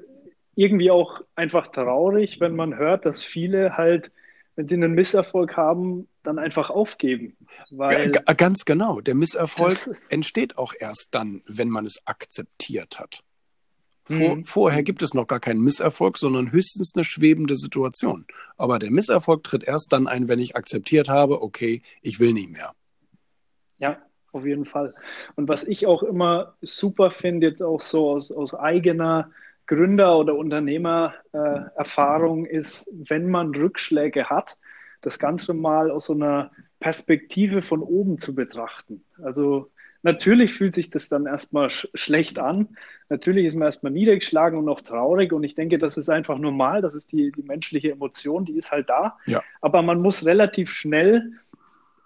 [0.55, 4.11] irgendwie auch einfach traurig, wenn man hört, dass viele halt,
[4.55, 7.37] wenn sie einen Misserfolg haben, dann einfach aufgeben.
[7.69, 8.99] Weil ja, ganz genau.
[9.01, 9.77] Der Misserfolg
[10.09, 13.23] entsteht auch erst dann, wenn man es akzeptiert hat.
[14.03, 14.43] Vor, mhm.
[14.43, 18.25] Vorher gibt es noch gar keinen Misserfolg, sondern höchstens eine schwebende Situation.
[18.57, 22.49] Aber der Misserfolg tritt erst dann ein, wenn ich akzeptiert habe, okay, ich will nicht
[22.49, 22.73] mehr.
[23.79, 23.97] Ja,
[24.31, 24.93] auf jeden Fall.
[25.35, 29.31] Und was ich auch immer super finde, jetzt auch so aus, aus eigener
[29.65, 34.57] Gründer- oder Unternehmererfahrung, äh, ist, wenn man Rückschläge hat,
[35.01, 39.03] das Ganze mal aus so einer Perspektive von oben zu betrachten.
[39.21, 42.69] Also natürlich fühlt sich das dann erstmal sch schlecht an.
[43.09, 45.33] Natürlich ist man erstmal niedergeschlagen und noch traurig.
[45.33, 46.81] Und ich denke, das ist einfach normal.
[46.81, 49.17] Das ist die, die menschliche Emotion, die ist halt da.
[49.25, 49.43] Ja.
[49.61, 51.33] Aber man muss relativ schnell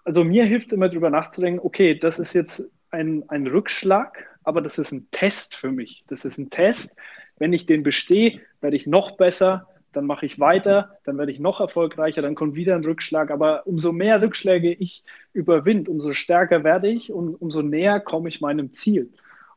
[0.04, 4.78] also mir hilft immer drüber nachzudenken, okay, das ist jetzt ein, ein Rückschlag, aber das
[4.78, 6.04] ist ein Test für mich.
[6.08, 6.94] Das ist ein Test.
[7.38, 11.38] Wenn ich den bestehe, werde ich noch besser, dann mache ich weiter, dann werde ich
[11.38, 13.30] noch erfolgreicher, dann kommt wieder ein Rückschlag.
[13.30, 18.40] Aber umso mehr Rückschläge ich überwinde, umso stärker werde ich und umso näher komme ich
[18.40, 19.10] meinem Ziel.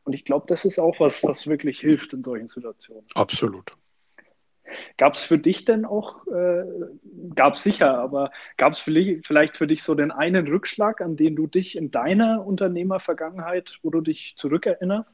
[0.04, 3.04] Und ich glaube, das ist auch was, was wirklich hilft in solchen Situationen.
[3.14, 3.76] Absolut.
[4.96, 6.64] Gab es für dich denn auch, äh,
[7.34, 11.36] gab es sicher, aber gab es vielleicht für dich so den einen Rückschlag, an den
[11.36, 15.08] du dich in deiner Unternehmervergangenheit, wo du dich zurückerinnerst?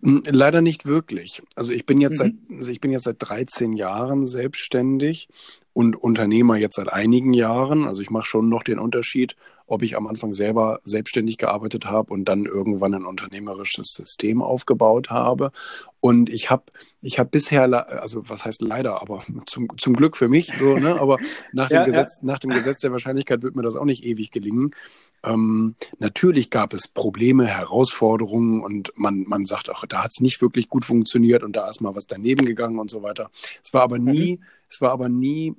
[0.00, 1.42] Leider nicht wirklich.
[1.54, 2.38] Also ich bin jetzt mhm.
[2.48, 5.28] seit, also ich bin jetzt seit 13 Jahren selbstständig
[5.72, 7.84] und Unternehmer jetzt seit einigen Jahren.
[7.86, 9.36] Also ich mache schon noch den Unterschied,
[9.68, 15.10] ob ich am Anfang selber selbstständig gearbeitet habe und dann irgendwann ein unternehmerisches System aufgebaut
[15.10, 15.52] habe.
[16.00, 16.64] Und ich habe
[17.02, 17.62] ich hab bisher,
[18.02, 21.00] also was heißt leider, aber zum, zum Glück für mich, so, ne?
[21.00, 21.18] aber
[21.52, 22.26] nach dem, ja, Gesetz, ja.
[22.26, 24.70] nach dem Gesetz der Wahrscheinlichkeit wird mir das auch nicht ewig gelingen.
[25.22, 30.40] Ähm, natürlich gab es Probleme, Herausforderungen und man, man sagt auch, da hat es nicht
[30.40, 33.30] wirklich gut funktioniert und da ist mal was daneben gegangen und so weiter.
[33.62, 34.44] Es war aber nie, mhm.
[34.70, 35.54] es war aber nie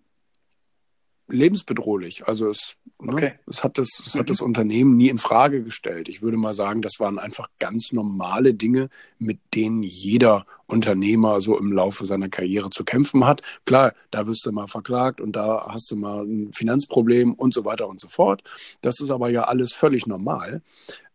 [1.32, 2.28] lebensbedrohlich.
[2.28, 3.22] Also es, okay.
[3.22, 4.20] ne, es, hat das, es mhm.
[4.20, 6.10] hat das Unternehmen nie in Frage gestellt.
[6.10, 11.58] Ich würde mal sagen, das waren einfach ganz normale Dinge, mit denen jeder Unternehmer so
[11.58, 13.42] im Laufe seiner Karriere zu kämpfen hat.
[13.66, 17.66] Klar, da wirst du mal verklagt und da hast du mal ein Finanzproblem und so
[17.66, 18.44] weiter und so fort.
[18.82, 20.62] Das ist aber ja alles völlig normal.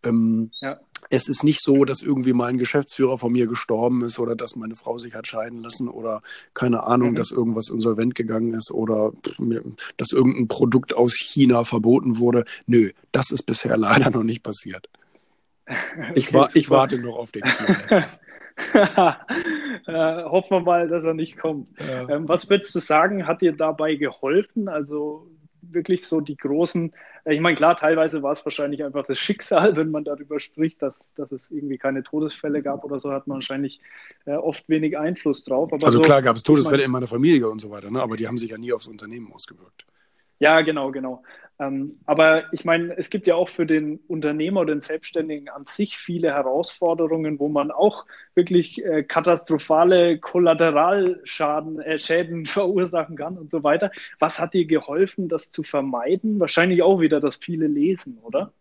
[0.03, 4.19] Ähm, ja es ist nicht so, dass irgendwie mal ein Geschäftsführer von mir gestorben ist
[4.19, 6.23] oder dass meine Frau sich hat scheiden lassen oder
[6.55, 7.15] keine Ahnung, mhm.
[7.17, 9.13] dass irgendwas insolvent gegangen ist oder
[9.97, 12.45] dass irgendein Produkt aus China verboten wurde.
[12.67, 14.89] Nö, das ist bisher leider noch nicht passiert.
[16.15, 18.05] Ich, okay, wa ich warte noch auf den Knall.
[19.87, 21.71] äh, hoffen wir mal, dass er nicht kommt.
[21.81, 22.09] Ja.
[22.09, 24.69] Ähm, was würdest du sagen, hat dir dabei geholfen?
[24.69, 25.27] Also
[25.63, 26.93] wirklich so die großen,
[27.27, 31.15] ich meine, klar, teilweise war es wahrscheinlich einfach das Schicksal, wenn man darüber spricht, dass,
[31.15, 33.81] dass es irgendwie keine Todesfälle gab oder so, hat man wahrscheinlich
[34.27, 35.73] äh, oft wenig Einfluss drauf.
[35.73, 37.91] Aber also so, klar gab es Todesfälle ich mein, in meiner Familie und so weiter,
[37.91, 38.03] ne?
[38.03, 39.87] aber die haben sich ja nie aufs Unternehmen ausgewirkt.
[40.39, 41.23] Ja, genau, genau.
[41.61, 45.67] Ähm, aber ich meine, es gibt ja auch für den Unternehmer oder den Selbstständigen an
[45.67, 53.51] sich viele Herausforderungen, wo man auch wirklich äh, katastrophale Kollateralschaden, äh, Schäden verursachen kann und
[53.51, 53.93] so weiter.
[54.19, 56.41] Was hat dir geholfen, das zu vermeiden?
[56.41, 58.53] Wahrscheinlich auch wieder, dass viele lesen, oder?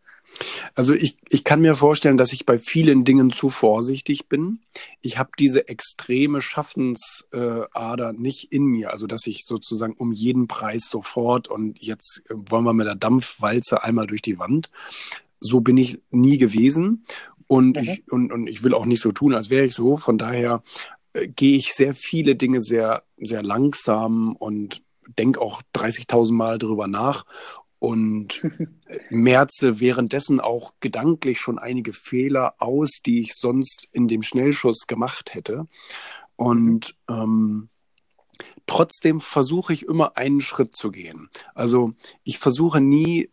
[0.76, 4.60] Also ich, ich kann mir vorstellen, dass ich bei vielen Dingen zu vorsichtig bin.
[5.02, 10.48] Ich habe diese extreme Schaffensader äh, nicht in mir, also dass ich sozusagen um jeden
[10.48, 14.72] Preis sofort und jetzt wollen wir mit der Dampfwalze einmal durch die Wand.
[15.40, 17.06] So bin ich nie gewesen
[17.48, 17.84] und, mhm.
[17.84, 19.98] ich, und, und ich will auch nicht so tun, als wäre ich so.
[19.98, 20.64] Von daher
[21.14, 24.82] äh, gehe ich sehr viele Dinge sehr, sehr langsam und
[25.18, 27.26] denke auch 30.000 Mal drüber nach
[27.84, 28.50] und
[29.10, 35.34] merze währenddessen auch gedanklich schon einige Fehler aus, die ich sonst in dem Schnellschuss gemacht
[35.34, 35.68] hätte.
[36.38, 37.68] Und ähm,
[38.68, 41.30] trotzdem versuche ich immer einen Schritt zu gehen.
[41.56, 41.94] Also
[42.24, 43.30] ich versuche nie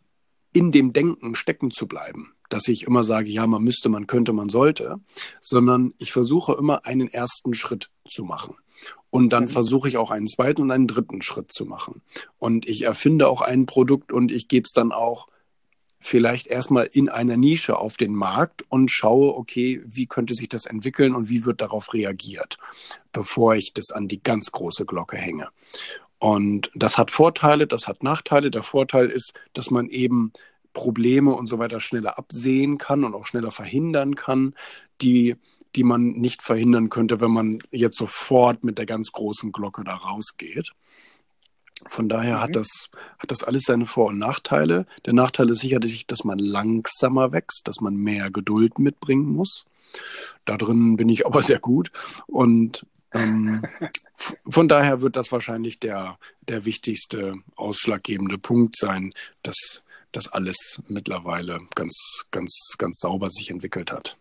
[0.52, 4.32] in dem Denken stecken zu bleiben, dass ich immer sage, ja, man müsste, man könnte,
[4.32, 4.96] man sollte,
[5.40, 8.56] sondern ich versuche immer einen ersten Schritt zu machen.
[9.10, 9.48] Und dann mhm.
[9.48, 12.02] versuche ich auch einen zweiten und einen dritten Schritt zu machen.
[12.38, 15.26] Und ich erfinde auch ein Produkt und ich gebe es dann auch
[16.00, 20.64] vielleicht erstmal in einer Nische auf den Markt und schaue, okay, wie könnte sich das
[20.64, 22.58] entwickeln und wie wird darauf reagiert,
[23.12, 25.48] bevor ich das an die ganz große Glocke hänge.
[26.18, 28.50] Und das hat Vorteile, das hat Nachteile.
[28.50, 30.32] Der Vorteil ist, dass man eben
[30.72, 34.54] Probleme und so weiter schneller absehen kann und auch schneller verhindern kann,
[35.02, 35.36] die
[35.76, 39.94] die man nicht verhindern könnte, wenn man jetzt sofort mit der ganz großen Glocke da
[39.94, 40.72] rausgeht.
[41.86, 42.40] Von daher mhm.
[42.40, 44.86] hat das, hat das alles seine Vor- und Nachteile.
[45.06, 49.66] Der Nachteil ist sicherlich, dass man langsamer wächst, dass man mehr Geduld mitbringen muss.
[50.44, 51.90] Da drin bin ich aber sehr gut.
[52.26, 53.62] Und ähm,
[54.48, 61.60] von daher wird das wahrscheinlich der, der wichtigste ausschlaggebende Punkt sein, dass das alles mittlerweile
[61.74, 64.16] ganz, ganz, ganz sauber sich entwickelt hat.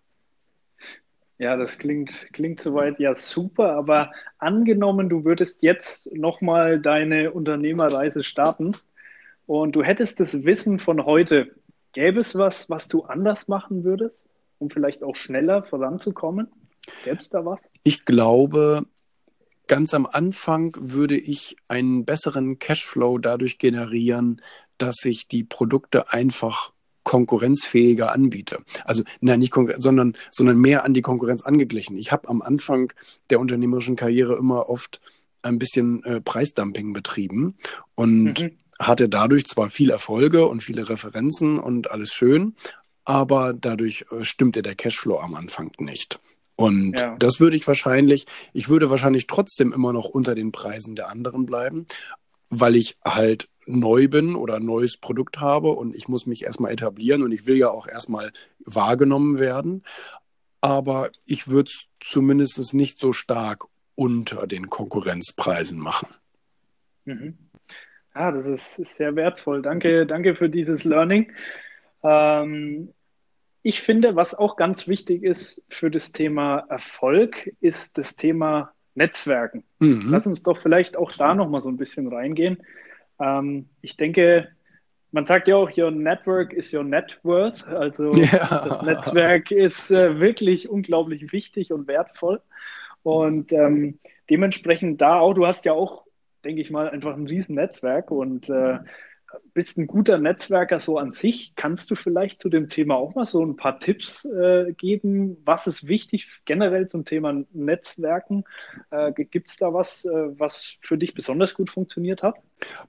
[1.39, 8.25] Ja, das klingt, klingt soweit ja super, aber angenommen, du würdest jetzt nochmal deine Unternehmerreise
[8.25, 8.73] starten
[9.45, 11.55] und du hättest das Wissen von heute.
[11.93, 14.21] Gäbe es was, was du anders machen würdest,
[14.59, 16.49] um vielleicht auch schneller voranzukommen?
[17.05, 17.59] Gäbe es da was?
[17.83, 18.83] Ich glaube,
[19.67, 24.41] ganz am Anfang würde ich einen besseren Cashflow dadurch generieren,
[24.77, 26.73] dass ich die Produkte einfach
[27.09, 28.59] konkurrenzfähiger anbiete.
[28.85, 31.97] Also nein, nicht sondern sondern mehr an die Konkurrenz angeglichen.
[31.97, 32.93] Ich habe am Anfang
[33.31, 35.01] der unternehmerischen Karriere immer oft
[35.41, 37.55] ein bisschen äh, Preisdumping betrieben
[37.95, 38.51] und mhm.
[38.77, 42.53] hatte dadurch zwar viel Erfolge und viele Referenzen und alles schön,
[43.05, 46.19] aber dadurch äh, stimmte der Cashflow am Anfang nicht.
[46.55, 47.15] Und ja.
[47.17, 51.47] das würde ich wahrscheinlich, ich würde wahrscheinlich trotzdem immer noch unter den Preisen der anderen
[51.47, 51.87] bleiben,
[52.49, 56.71] weil ich halt neu bin oder ein neues Produkt habe und ich muss mich erstmal
[56.71, 58.31] etablieren und ich will ja auch erstmal
[58.65, 59.83] wahrgenommen werden.
[60.61, 66.09] Aber ich würde es zumindest nicht so stark unter den Konkurrenzpreisen machen.
[67.05, 67.37] Mhm.
[68.15, 69.61] Ja, das ist, ist, sehr wertvoll.
[69.61, 71.31] Danke, danke für dieses Learning.
[72.03, 72.93] Ähm,
[73.61, 79.63] ich finde, was auch ganz wichtig ist für das Thema Erfolg, ist das Thema Netzwerken.
[79.79, 80.07] Mhm.
[80.09, 82.57] Lass uns doch vielleicht auch da nochmal so ein bisschen reingehen.
[83.19, 84.49] Ähm, ich denke,
[85.11, 87.65] man sagt ja auch, your network is your net worth.
[87.65, 88.67] Also ja.
[88.67, 92.41] das Netzwerk ist äh, wirklich unglaublich wichtig und wertvoll.
[93.01, 96.03] Und ähm, dementsprechend da auch, du hast ja auch,
[96.43, 98.79] denke ich mal, einfach ein riesen Netzwerk und äh,
[99.53, 101.53] bist ein guter Netzwerker so an sich.
[101.55, 105.37] Kannst du vielleicht zu dem Thema auch mal so ein paar Tipps äh, geben?
[105.45, 108.43] Was ist wichtig generell zum Thema Netzwerken?
[108.91, 112.35] Äh, Gibt es da was, äh, was für dich besonders gut funktioniert hat?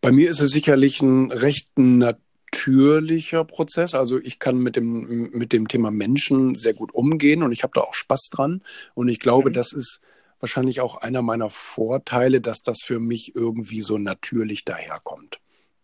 [0.01, 3.95] Bei mir ist es sicherlich ein recht natürlicher Prozess.
[3.95, 7.73] Also ich kann mit dem, mit dem Thema Menschen sehr gut umgehen und ich habe
[7.75, 8.63] da auch Spaß dran.
[8.95, 9.55] Und ich glaube, mhm.
[9.55, 10.01] das ist
[10.41, 15.41] wahrscheinlich auch einer meiner Vorteile, dass das für mich irgendwie so natürlich daherkommt.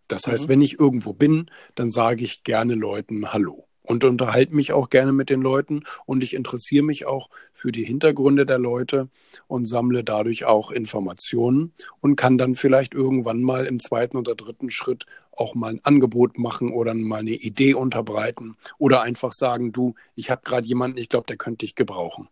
[0.09, 0.49] Das heißt, mhm.
[0.49, 5.13] wenn ich irgendwo bin, dann sage ich gerne Leuten Hallo und unterhalte mich auch gerne
[5.13, 9.09] mit den Leuten und ich interessiere mich auch für die Hintergründe der Leute
[9.47, 14.71] und sammle dadurch auch Informationen und kann dann vielleicht irgendwann mal im zweiten oder dritten
[14.71, 19.95] Schritt auch mal ein Angebot machen oder mal eine Idee unterbreiten oder einfach sagen, du,
[20.15, 22.29] ich habe gerade jemanden, ich glaube, der könnte dich gebrauchen.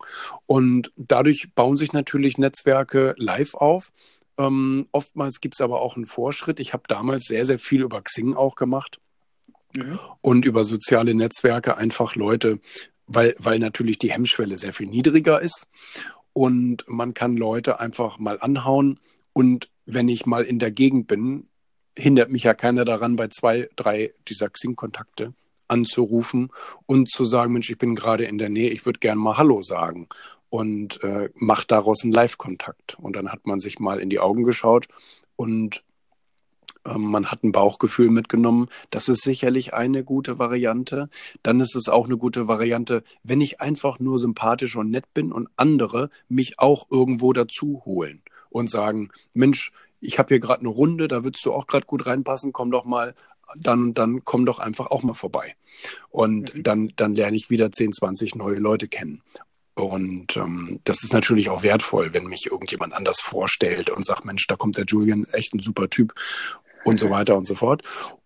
[0.46, 3.92] Und dadurch bauen sich natürlich Netzwerke live auf.
[4.38, 6.60] Ähm, oftmals gibt es aber auch einen Vorschritt.
[6.60, 9.00] Ich habe damals sehr, sehr viel über Xing auch gemacht
[9.76, 9.98] mhm.
[10.20, 12.58] und über soziale Netzwerke einfach Leute,
[13.06, 15.68] weil, weil natürlich die Hemmschwelle sehr viel niedriger ist
[16.32, 18.98] und man kann Leute einfach mal anhauen
[19.32, 21.48] und wenn ich mal in der Gegend bin,
[21.96, 25.34] hindert mich ja keiner daran, bei zwei, drei dieser Xing-Kontakte
[25.68, 26.50] anzurufen
[26.86, 29.62] und zu sagen, Mensch, ich bin gerade in der Nähe, ich würde gern mal Hallo
[29.62, 30.08] sagen
[30.54, 32.96] und äh, macht daraus einen Live-Kontakt.
[33.00, 34.86] Und dann hat man sich mal in die Augen geschaut
[35.34, 35.82] und
[36.86, 38.68] ähm, man hat ein Bauchgefühl mitgenommen.
[38.90, 41.08] Das ist sicherlich eine gute Variante.
[41.42, 45.32] Dann ist es auch eine gute Variante, wenn ich einfach nur sympathisch und nett bin
[45.32, 50.68] und andere mich auch irgendwo dazu holen und sagen, Mensch, ich habe hier gerade eine
[50.68, 53.16] Runde, da würdest du auch gerade gut reinpassen, komm doch mal,
[53.56, 55.56] dann, dann komm doch einfach auch mal vorbei.
[56.10, 56.62] Und mhm.
[56.62, 59.20] dann, dann lerne ich wieder 10, 20 neue Leute kennen.
[59.74, 64.46] Und ähm, das ist natürlich auch wertvoll, wenn mich irgendjemand anders vorstellt und sagt, Mensch,
[64.46, 66.14] da kommt der Julian, echt ein super Typ
[66.84, 67.82] und so weiter und so fort.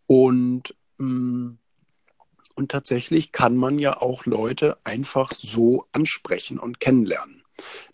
[0.06, 1.58] Und, ähm,
[2.54, 7.37] und tatsächlich kann man ja auch Leute einfach so ansprechen und kennenlernen.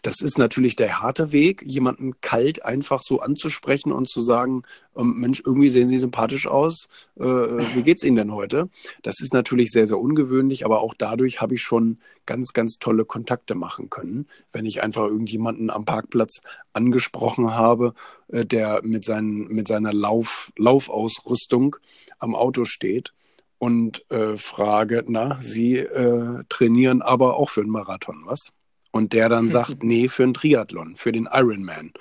[0.03, 4.63] Das ist natürlich der harte Weg, jemanden kalt einfach so anzusprechen und zu sagen,
[4.97, 6.89] ähm, Mensch, irgendwie sehen Sie sympathisch aus.
[7.17, 8.69] Äh, wie geht's Ihnen denn heute?
[9.03, 13.05] Das ist natürlich sehr, sehr ungewöhnlich, aber auch dadurch habe ich schon ganz, ganz tolle
[13.05, 16.41] Kontakte machen können, wenn ich einfach irgendjemanden am Parkplatz
[16.73, 17.95] angesprochen habe,
[18.29, 21.77] äh, der mit, seinen, mit seiner Lauf, Laufausrüstung
[22.19, 23.13] am Auto steht
[23.59, 28.53] und äh, frage, na, Sie äh, trainieren aber auch für einen Marathon, was?
[28.95, 31.93] Und der dann sagt, nee, für einen Triathlon, für den Ironman.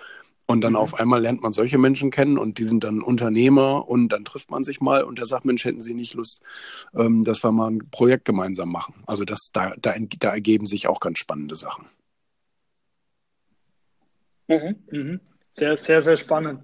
[0.45, 0.77] Und dann mhm.
[0.77, 4.51] auf einmal lernt man solche Menschen kennen und die sind dann Unternehmer und dann trifft
[4.51, 6.43] man sich mal und der sagt, Mensch, hätten Sie nicht Lust,
[6.93, 9.01] ähm, dass wir mal ein Projekt gemeinsam machen.
[9.07, 11.87] Also das, da, da, da ergeben sich auch ganz spannende Sachen.
[14.47, 14.75] Mhm.
[14.91, 15.19] Mhm.
[15.49, 16.61] Sehr, sehr, sehr spannend.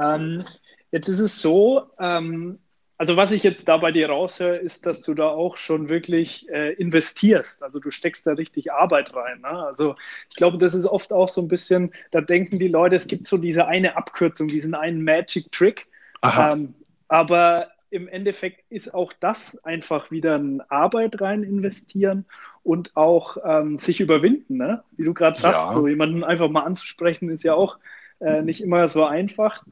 [0.00, 0.44] Ähm,
[0.90, 2.58] jetzt ist es so, ähm,
[3.00, 6.46] also was ich jetzt da bei dir raushöre, ist, dass du da auch schon wirklich
[6.50, 7.62] äh, investierst.
[7.62, 9.40] Also du steckst da richtig Arbeit rein.
[9.40, 9.48] Ne?
[9.48, 9.94] Also
[10.28, 13.26] ich glaube, das ist oft auch so ein bisschen, da denken die Leute, es gibt
[13.26, 15.88] so diese eine Abkürzung, diesen einen Magic Trick.
[16.22, 16.74] Ähm,
[17.08, 22.26] aber im Endeffekt ist auch das einfach wieder ein Arbeit rein investieren
[22.64, 24.58] und auch ähm, sich überwinden.
[24.58, 24.84] Ne?
[24.98, 25.72] Wie du gerade sagst, ja.
[25.72, 27.78] so jemanden einfach mal anzusprechen, ist ja auch
[28.18, 29.64] äh, nicht immer so einfach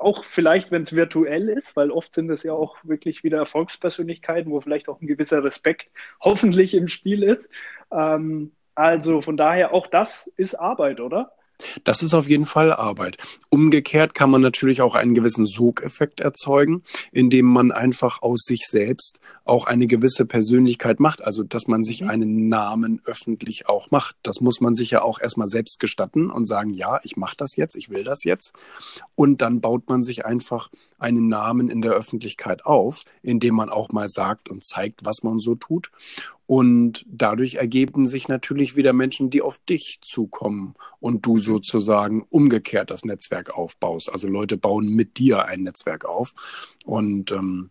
[0.00, 4.50] auch vielleicht, wenn es virtuell ist, weil oft sind es ja auch wirklich wieder Erfolgspersönlichkeiten,
[4.50, 5.88] wo vielleicht auch ein gewisser Respekt
[6.20, 7.50] hoffentlich im Spiel ist.
[7.90, 11.32] Ähm, also von daher, auch das ist Arbeit, oder?
[11.82, 13.16] Das ist auf jeden Fall Arbeit.
[13.50, 19.18] Umgekehrt kann man natürlich auch einen gewissen Sogeffekt erzeugen, indem man einfach aus sich selbst
[19.48, 21.22] auch eine gewisse Persönlichkeit macht.
[21.22, 22.10] Also, dass man sich mhm.
[22.10, 24.16] einen Namen öffentlich auch macht.
[24.22, 27.56] Das muss man sich ja auch erstmal selbst gestatten und sagen, ja, ich mache das
[27.56, 28.54] jetzt, ich will das jetzt.
[29.14, 33.90] Und dann baut man sich einfach einen Namen in der Öffentlichkeit auf, indem man auch
[33.90, 35.90] mal sagt und zeigt, was man so tut.
[36.46, 42.90] Und dadurch ergeben sich natürlich wieder Menschen, die auf dich zukommen und du sozusagen umgekehrt
[42.90, 44.10] das Netzwerk aufbaust.
[44.10, 46.32] Also Leute bauen mit dir ein Netzwerk auf.
[46.86, 47.68] Und ähm,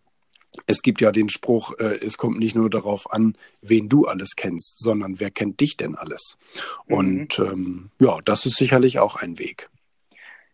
[0.66, 4.36] es gibt ja den Spruch, äh, es kommt nicht nur darauf an, wen du alles
[4.36, 6.38] kennst, sondern wer kennt dich denn alles?
[6.86, 6.94] Mhm.
[6.94, 9.68] Und ähm, ja, das ist sicherlich auch ein Weg.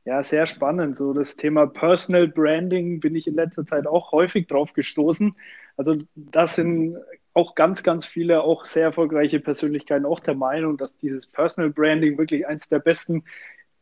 [0.05, 0.99] Ja, sehr spannend.
[0.99, 5.35] So das Thema Personal Branding bin ich in letzter Zeit auch häufig drauf gestoßen.
[5.77, 6.99] Also das sind
[7.33, 12.19] auch ganz, ganz viele, auch sehr erfolgreiche Persönlichkeiten auch der Meinung, dass dieses Personal Branding
[12.19, 13.25] wirklich eines der besten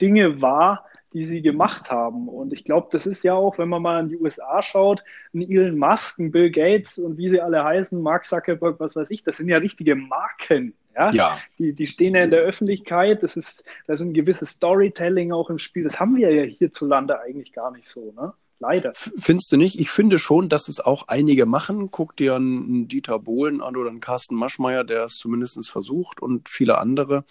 [0.01, 2.29] Dinge war, die sie gemacht haben.
[2.29, 5.03] Und ich glaube, das ist ja auch, wenn man mal in die USA schaut,
[5.35, 9.11] ein Elon Musk, ein Bill Gates und wie sie alle heißen, Mark Zuckerberg, was weiß
[9.11, 10.75] ich, das sind ja richtige Marken.
[10.95, 11.39] Ja, ja.
[11.59, 13.23] Die, die stehen ja in der Öffentlichkeit.
[13.23, 15.85] Das ist, da ist ein gewisses Storytelling auch im Spiel.
[15.85, 18.13] Das haben wir ja hierzulande eigentlich gar nicht so.
[18.15, 18.35] Ne?
[18.63, 18.93] Leider.
[18.95, 19.77] Findest du nicht?
[19.81, 21.91] Ich finde schon, dass es auch einige machen.
[21.91, 26.49] Guck dir einen Dieter Bohlen an oder einen Carsten Maschmeyer, der es zumindest versucht und
[26.49, 27.25] viele andere,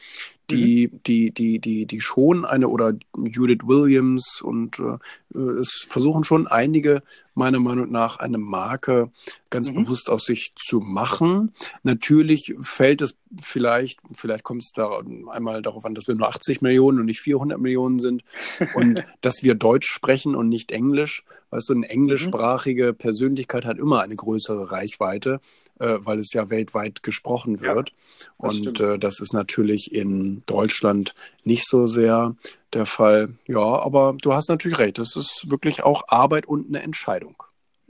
[0.52, 0.99] die, mhm.
[1.08, 4.97] die, die, die, die schon eine oder Judith Williams und äh,
[5.38, 7.02] es versuchen schon einige
[7.34, 9.12] meiner Meinung nach eine Marke
[9.49, 9.76] ganz mhm.
[9.76, 11.54] bewusst auf sich zu machen.
[11.84, 16.62] Natürlich fällt es vielleicht, vielleicht kommt es da einmal darauf an, dass wir nur 80
[16.62, 18.24] Millionen und nicht 400 Millionen sind
[18.76, 24.02] und dass wir Deutsch sprechen und nicht Englisch Weißt du, eine englischsprachige Persönlichkeit hat immer
[24.02, 25.41] eine größere Reichweite,
[25.80, 27.89] äh, weil es ja weltweit gesprochen wird.
[27.89, 27.95] Ja,
[28.38, 32.36] Und äh, das ist natürlich in Deutschland nicht so sehr
[32.74, 33.36] der Fall.
[33.47, 34.97] Ja, aber du hast natürlich recht.
[34.97, 37.36] Das ist wirklich auch Arbeit und eine Entscheidung.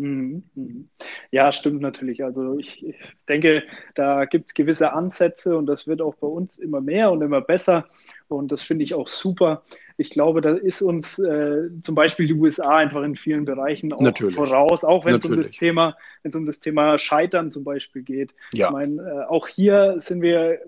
[0.01, 0.89] Mhm, mhm.
[1.30, 2.24] Ja, stimmt natürlich.
[2.24, 2.95] Also ich, ich
[3.30, 3.62] denke,
[3.93, 7.41] da gibt es gewisse Ansätze und das wird auch bei uns immer mehr und immer
[7.41, 7.86] besser.
[8.28, 9.62] Und das finde ich auch super.
[10.02, 14.02] Ich glaube, da ist uns äh, zum Beispiel die USA einfach in vielen Bereichen auch
[14.02, 14.36] natürlich.
[14.36, 18.02] voraus, auch wenn es um das Thema, wenn es um das Thema Scheitern zum Beispiel
[18.02, 18.34] geht.
[18.54, 18.68] Ja.
[18.68, 20.60] Ich meine, äh, auch hier sind wir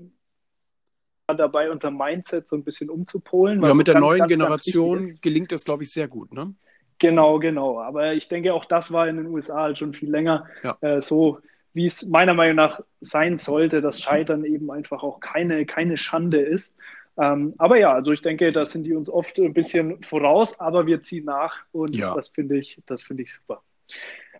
[1.27, 3.61] dabei, unser Mindset so ein bisschen umzupolen.
[3.61, 6.53] Ja, mit der ganz, neuen ganz, Generation ganz gelingt das, glaube ich, sehr gut, ne?
[6.99, 7.81] Genau, genau.
[7.81, 10.77] Aber ich denke, auch das war in den USA halt schon viel länger ja.
[10.81, 11.39] äh, so,
[11.73, 16.39] wie es meiner Meinung nach sein sollte, dass Scheitern eben einfach auch keine, keine Schande
[16.39, 16.75] ist.
[17.17, 20.87] Ähm, aber ja, also ich denke, da sind die uns oft ein bisschen voraus, aber
[20.87, 22.15] wir ziehen nach und ja.
[22.15, 23.61] das finde ich, das finde ich super.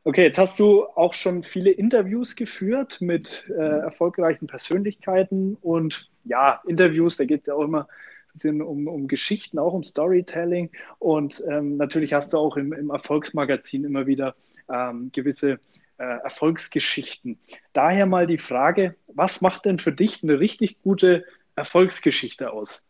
[0.04, 6.62] Okay, jetzt hast du auch schon viele Interviews geführt mit äh, erfolgreichen Persönlichkeiten und ja,
[6.68, 7.88] Interviews, da geht es ja auch immer
[8.34, 10.72] bisschen um, um Geschichten, auch um Storytelling.
[11.00, 14.36] Und ähm, natürlich hast du auch im, im Erfolgsmagazin immer wieder
[14.72, 15.60] ähm, gewisse
[15.98, 17.38] äh, Erfolgsgeschichten.
[17.74, 22.82] Daher mal die Frage, was macht denn für dich eine richtig gute Erfolgsgeschichte aus?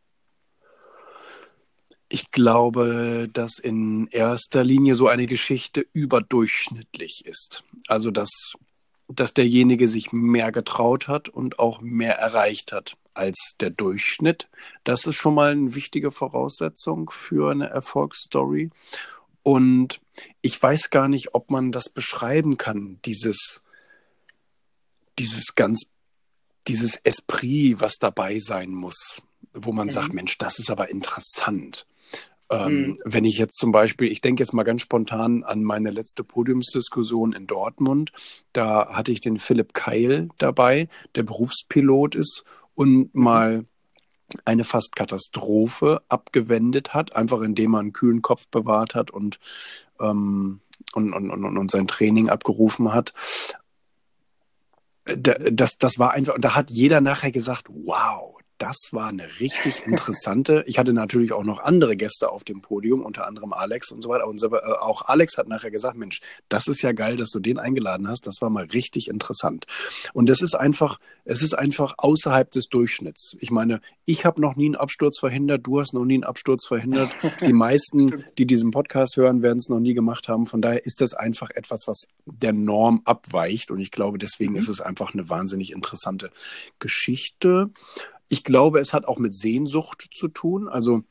[2.09, 7.63] Ich glaube, dass in erster Linie so eine Geschichte überdurchschnittlich ist.
[7.87, 8.53] Also dass,
[9.07, 14.47] dass derjenige sich mehr getraut hat und auch mehr erreicht hat als der Durchschnitt.
[14.83, 18.69] Das ist schon mal eine wichtige Voraussetzung für eine Erfolgsstory.
[19.43, 19.99] Und
[20.41, 23.63] ich weiß gar nicht, ob man das beschreiben kann, dieses,
[25.19, 25.89] dieses ganz,
[26.67, 29.21] dieses Esprit, was dabei sein muss,
[29.53, 29.91] wo man mhm.
[29.91, 31.85] sagt, Mensch, das ist aber interessant.
[32.49, 32.97] Ähm, mhm.
[33.05, 37.33] Wenn ich jetzt zum Beispiel, ich denke jetzt mal ganz spontan an meine letzte Podiumsdiskussion
[37.33, 38.11] in Dortmund,
[38.51, 42.43] da hatte ich den Philipp Keil dabei, der Berufspilot ist
[42.75, 43.65] und mal
[44.45, 49.39] eine fast Katastrophe abgewendet hat, einfach indem man einen kühlen Kopf bewahrt hat und,
[49.99, 50.59] ähm,
[50.93, 53.13] und, und, und, und sein Training abgerufen hat.
[55.05, 58.32] Das, das war einfach, und da hat jeder nachher gesagt, wow,
[58.63, 60.63] das war eine richtig interessante.
[60.67, 64.07] Ich hatte natürlich auch noch andere Gäste auf dem Podium, unter anderem Alex und so
[64.07, 64.25] weiter.
[64.25, 64.47] Und äh,
[64.79, 68.25] auch Alex hat nachher gesagt, Mensch, das ist ja geil, dass du den eingeladen hast.
[68.25, 69.65] Das war mal richtig interessant.
[70.13, 73.35] Und es ist einfach, es ist einfach außerhalb des Durchschnitts.
[73.41, 76.65] Ich meine, ich habe noch nie einen Absturz verhindert, du hast noch nie einen Absturz
[76.65, 77.11] verhindert.
[77.45, 80.45] Die meisten, die diesen Podcast hören, werden es noch nie gemacht haben.
[80.45, 83.71] Von daher ist das einfach etwas, was der Norm abweicht.
[83.71, 84.59] Und ich glaube, deswegen mhm.
[84.59, 86.31] ist es einfach eine wahnsinnig interessante
[86.79, 87.69] Geschichte.
[88.33, 90.67] Ich glaube, es hat auch mit Sehnsucht zu tun.
[90.67, 91.03] Also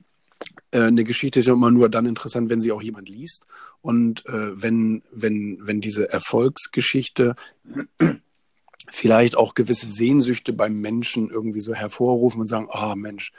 [0.72, 3.46] äh, eine Geschichte ist ja immer nur dann interessant, wenn sie auch jemand liest.
[3.80, 7.36] Und äh, wenn, wenn, wenn diese Erfolgsgeschichte
[8.90, 13.30] vielleicht auch gewisse Sehnsüchte beim Menschen irgendwie so hervorrufen und sagen, ah oh, Mensch,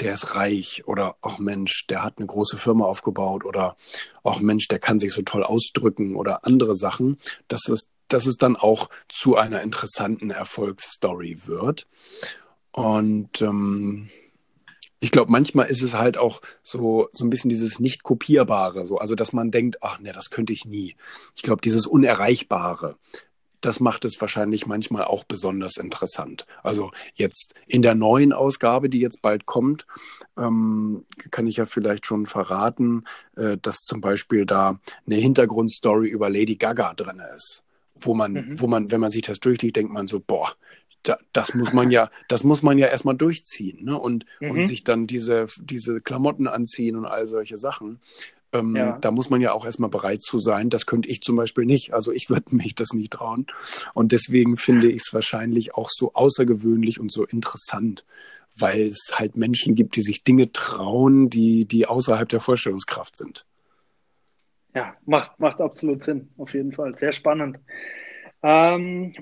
[0.00, 3.76] der ist reich oder ach oh Mensch, der hat eine große Firma aufgebaut oder
[4.24, 7.16] ach oh Mensch, der kann sich so toll ausdrücken oder andere Sachen,
[7.46, 11.86] dass es, dass es dann auch zu einer interessanten Erfolgsstory wird.
[12.72, 14.08] Und ähm,
[15.00, 18.98] ich glaube, manchmal ist es halt auch so, so ein bisschen dieses nicht kopierbare, so,
[18.98, 20.94] also dass man denkt, ach ne, das könnte ich nie.
[21.34, 22.96] Ich glaube, dieses Unerreichbare,
[23.62, 26.46] das macht es wahrscheinlich manchmal auch besonders interessant.
[26.62, 29.86] Also jetzt in der neuen Ausgabe, die jetzt bald kommt,
[30.38, 33.04] ähm, kann ich ja vielleicht schon verraten,
[33.36, 37.64] äh, dass zum Beispiel da eine Hintergrundstory über Lady Gaga drin ist.
[38.02, 38.60] Wo man, mhm.
[38.60, 40.54] wo man, wenn man sich das durchliest, denkt man so, boah,
[41.02, 43.98] da, das muss man ja, das muss man ja erstmal durchziehen, ne?
[43.98, 44.50] Und, mhm.
[44.50, 48.00] und sich dann diese, diese Klamotten anziehen und all solche Sachen.
[48.52, 48.98] Ähm, ja.
[48.98, 50.70] Da muss man ja auch erstmal bereit zu sein.
[50.70, 51.94] Das könnte ich zum Beispiel nicht.
[51.94, 53.46] Also ich würde mich das nicht trauen.
[53.94, 58.04] Und deswegen finde ich es wahrscheinlich auch so außergewöhnlich und so interessant,
[58.56, 63.46] weil es halt Menschen gibt, die sich Dinge trauen, die, die außerhalb der Vorstellungskraft sind.
[64.74, 66.96] Ja, macht, macht absolut Sinn, auf jeden Fall.
[66.96, 67.60] Sehr spannend.
[68.42, 69.12] Ähm,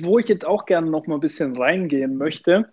[0.00, 2.72] wo ich jetzt auch gerne noch mal ein bisschen reingehen möchte,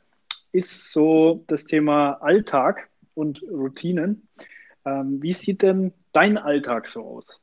[0.51, 4.27] ist so das Thema Alltag und Routinen.
[4.85, 7.41] Ähm, wie sieht denn dein Alltag so aus?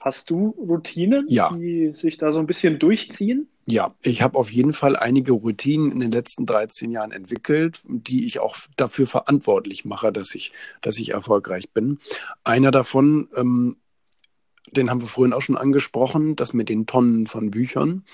[0.00, 1.52] Hast du Routinen, ja.
[1.52, 3.48] die sich da so ein bisschen durchziehen?
[3.66, 8.26] Ja, ich habe auf jeden Fall einige Routinen in den letzten 13 Jahren entwickelt, die
[8.26, 10.52] ich auch dafür verantwortlich mache, dass ich,
[10.82, 11.98] dass ich erfolgreich bin.
[12.44, 13.76] Einer davon ähm,
[14.72, 18.04] den haben wir vorhin auch schon angesprochen, das mit den Tonnen von Büchern.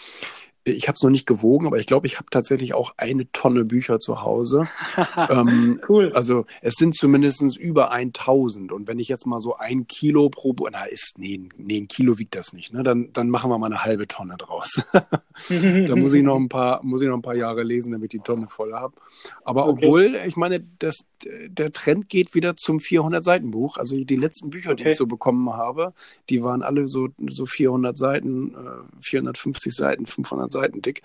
[0.64, 3.64] Ich habe es noch nicht gewogen, aber ich glaube, ich habe tatsächlich auch eine Tonne
[3.64, 4.68] Bücher zu Hause.
[5.28, 6.10] ähm, cool.
[6.14, 8.72] Also es sind zumindest über 1000.
[8.72, 11.88] Und wenn ich jetzt mal so ein Kilo pro Buch, na ist, nee, nee, ein
[11.88, 12.82] Kilo wiegt das nicht, ne?
[12.82, 14.82] Dann, dann machen wir mal eine halbe Tonne draus.
[15.48, 18.20] da muss ich noch ein paar, muss ich noch ein paar Jahre lesen, damit ich
[18.20, 18.94] die Tonne voll habe.
[19.44, 19.86] Aber okay.
[19.86, 21.04] obwohl, ich meine, das,
[21.48, 23.76] der Trend geht wieder zum 400 Seiten Buch.
[23.76, 24.84] Also die letzten Bücher, okay.
[24.84, 25.92] die ich so bekommen habe,
[26.30, 31.02] die waren alle so, so 400 Seiten, äh, 450 Seiten, 500 Seiten dick.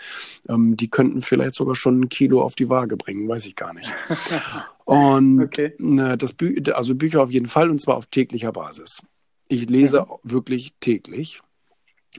[0.47, 3.73] Ähm, die könnten vielleicht sogar schon ein Kilo auf die Waage bringen, weiß ich gar
[3.73, 3.93] nicht.
[4.85, 5.73] Und okay.
[5.77, 9.01] ne, das Bü also Bücher auf jeden Fall und zwar auf täglicher Basis.
[9.47, 10.05] Ich lese mhm.
[10.23, 11.41] wirklich täglich.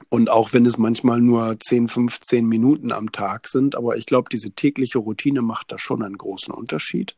[0.08, 4.28] Und auch wenn es manchmal nur 10, 15 Minuten am Tag sind, aber ich glaube,
[4.30, 7.16] diese tägliche Routine macht da schon einen großen Unterschied.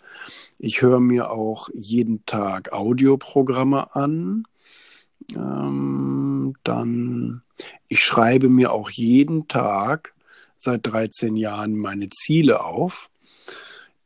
[0.59, 4.45] Ich höre mir auch jeden Tag Audioprogramme an.
[5.37, 7.43] Ähm, dann,
[7.89, 10.15] ich schreibe mir auch jeden Tag
[10.57, 13.11] seit 13 Jahren meine Ziele auf,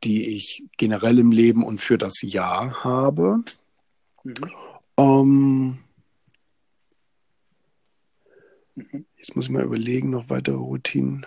[0.03, 3.43] die ich generell im Leben und für das Jahr habe.
[4.23, 4.33] Mhm.
[4.97, 5.77] Ähm,
[8.75, 9.05] mhm.
[9.17, 11.25] Jetzt muss ich mal überlegen, noch weitere Routinen.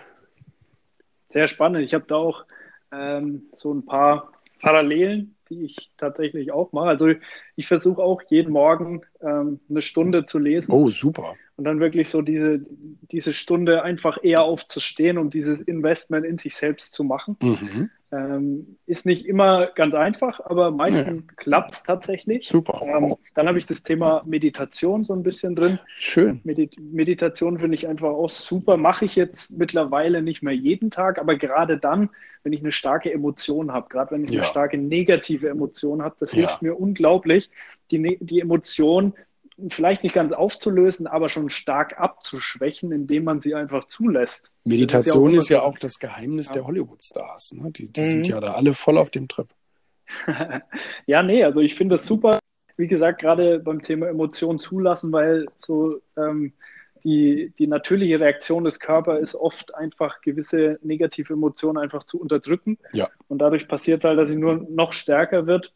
[1.29, 1.85] Sehr spannend.
[1.85, 2.45] Ich habe da auch
[2.91, 4.31] ähm, so ein paar
[4.61, 6.87] Parallelen, die ich tatsächlich auch mache.
[6.87, 7.09] Also
[7.55, 10.71] ich versuche auch jeden Morgen ähm, eine Stunde zu lesen.
[10.71, 12.65] Oh, super und dann wirklich so diese,
[13.11, 17.37] diese Stunde einfach eher aufzustehen und dieses Investment in sich selbst zu machen.
[17.39, 17.91] Mhm.
[18.13, 21.33] Ähm, ist nicht immer ganz einfach, aber meistens ja.
[21.37, 22.45] klappt es tatsächlich.
[22.45, 22.81] Super.
[22.83, 25.79] Ähm, dann habe ich das Thema Meditation so ein bisschen drin.
[25.97, 26.41] Schön.
[26.43, 28.75] Medit Meditation finde ich einfach auch super.
[28.75, 32.09] Mache ich jetzt mittlerweile nicht mehr jeden Tag, aber gerade dann,
[32.43, 34.41] wenn ich eine starke Emotion habe, gerade wenn ich ja.
[34.41, 36.39] eine starke negative Emotion habe, das ja.
[36.39, 37.49] hilft mir unglaublich,
[37.91, 39.13] die, ne-, die Emotion
[39.69, 44.51] vielleicht nicht ganz aufzulösen, aber schon stark abzuschwächen, indem man sie einfach zulässt.
[44.63, 46.53] Meditation ist ja auch, ist ja auch das Geheimnis ja.
[46.53, 47.53] der Hollywood-Stars.
[47.53, 47.71] Ne?
[47.71, 48.05] Die, die mhm.
[48.05, 49.47] sind ja da alle voll auf dem Trip.
[51.05, 52.39] ja, nee, also ich finde das super.
[52.77, 56.53] Wie gesagt, gerade beim Thema Emotionen zulassen, weil so ähm,
[57.03, 62.77] die, die natürliche Reaktion des Körpers ist oft einfach gewisse negative Emotionen einfach zu unterdrücken.
[62.93, 63.09] Ja.
[63.27, 65.73] Und dadurch passiert halt, dass sie nur noch stärker wird.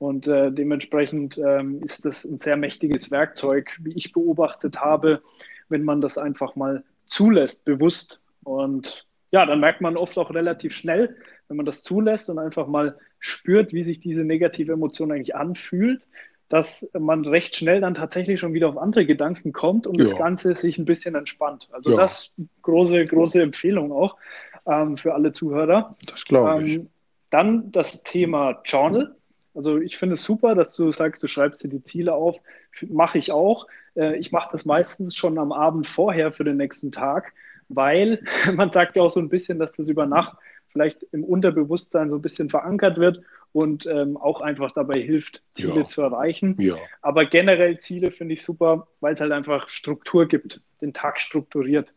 [0.00, 5.20] Und äh, dementsprechend ähm, ist das ein sehr mächtiges Werkzeug, wie ich beobachtet habe,
[5.68, 8.22] wenn man das einfach mal zulässt, bewusst.
[8.42, 11.16] Und ja, dann merkt man oft auch relativ schnell,
[11.48, 16.00] wenn man das zulässt und einfach mal spürt, wie sich diese negative Emotion eigentlich anfühlt,
[16.48, 20.04] dass man recht schnell dann tatsächlich schon wieder auf andere Gedanken kommt und ja.
[20.04, 21.68] das Ganze sich ein bisschen entspannt.
[21.72, 21.98] Also ja.
[21.98, 22.32] das
[22.62, 24.16] große, große Empfehlung auch
[24.66, 25.94] ähm, für alle Zuhörer.
[26.06, 26.76] Das glaube ich.
[26.76, 26.88] Ähm,
[27.28, 29.14] dann das Thema Journal.
[29.54, 32.36] Also ich finde es super, dass du sagst, du schreibst dir die Ziele auf.
[32.88, 33.66] Mache ich auch.
[33.96, 37.32] Äh, ich mache das meistens schon am Abend vorher für den nächsten Tag,
[37.68, 38.22] weil
[38.54, 40.36] man sagt ja auch so ein bisschen, dass das über Nacht
[40.68, 43.22] vielleicht im Unterbewusstsein so ein bisschen verankert wird
[43.52, 45.86] und ähm, auch einfach dabei hilft, Ziele ja.
[45.86, 46.56] zu erreichen.
[46.58, 46.76] Ja.
[47.02, 51.92] Aber generell Ziele finde ich super, weil es halt einfach Struktur gibt, den Tag strukturiert.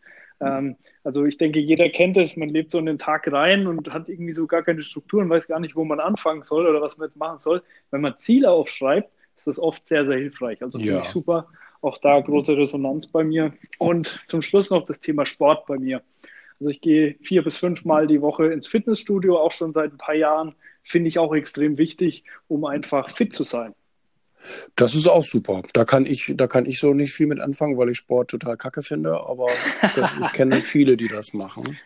[0.46, 3.94] Ähm, also ich denke, jeder kennt es, man lebt so in den Tag rein und
[3.94, 6.98] hat irgendwie so gar keine Strukturen, weiß gar nicht, wo man anfangen soll oder was
[6.98, 7.62] man jetzt machen soll.
[7.92, 10.62] Wenn man Ziele aufschreibt, ist das oft sehr, sehr hilfreich.
[10.62, 11.02] Also finde ja.
[11.02, 11.48] ich super.
[11.82, 13.54] Auch da große Resonanz bei mir.
[13.78, 16.02] Und zum Schluss noch das Thema Sport bei mir.
[16.60, 19.98] Also ich gehe vier bis fünf Mal die Woche ins Fitnessstudio, auch schon seit ein
[19.98, 20.56] paar Jahren.
[20.84, 23.74] Finde ich auch extrem wichtig, um einfach fit zu sein.
[24.76, 25.64] Das ist auch super.
[25.74, 28.58] Da kann ich, da kann ich so nicht viel mit anfangen, weil ich Sport total
[28.58, 29.48] kacke finde, aber
[30.22, 31.78] ich kenne viele, die das machen.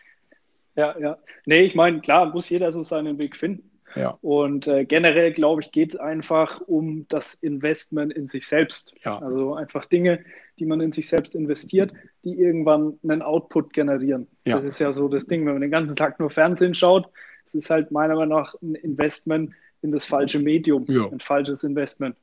[0.76, 1.18] Ja, ja.
[1.46, 3.68] Nee, ich meine, klar, muss jeder so seinen Weg finden.
[3.94, 4.18] Ja.
[4.20, 8.94] Und äh, generell, glaube ich, geht es einfach um das Investment in sich selbst.
[9.04, 9.18] Ja.
[9.18, 10.20] Also einfach Dinge,
[10.58, 11.92] die man in sich selbst investiert,
[12.24, 14.26] die irgendwann einen Output generieren.
[14.44, 14.56] Ja.
[14.56, 17.08] Das ist ja so das Ding, wenn man den ganzen Tag nur Fernsehen schaut,
[17.46, 21.08] es ist halt meiner Meinung nach ein Investment in das falsche Medium, ja.
[21.08, 22.16] ein falsches Investment.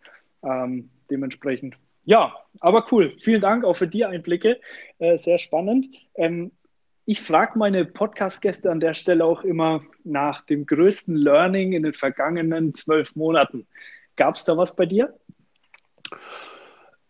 [0.45, 1.75] Ähm, dementsprechend.
[2.03, 3.15] Ja, aber cool.
[3.19, 4.59] Vielen Dank auch für die Einblicke.
[4.99, 5.87] Äh, sehr spannend.
[6.15, 6.51] Ähm,
[7.05, 11.93] ich frage meine Podcast-Gäste an der Stelle auch immer nach dem größten Learning in den
[11.93, 13.67] vergangenen zwölf Monaten.
[14.15, 15.13] Gab es da was bei dir?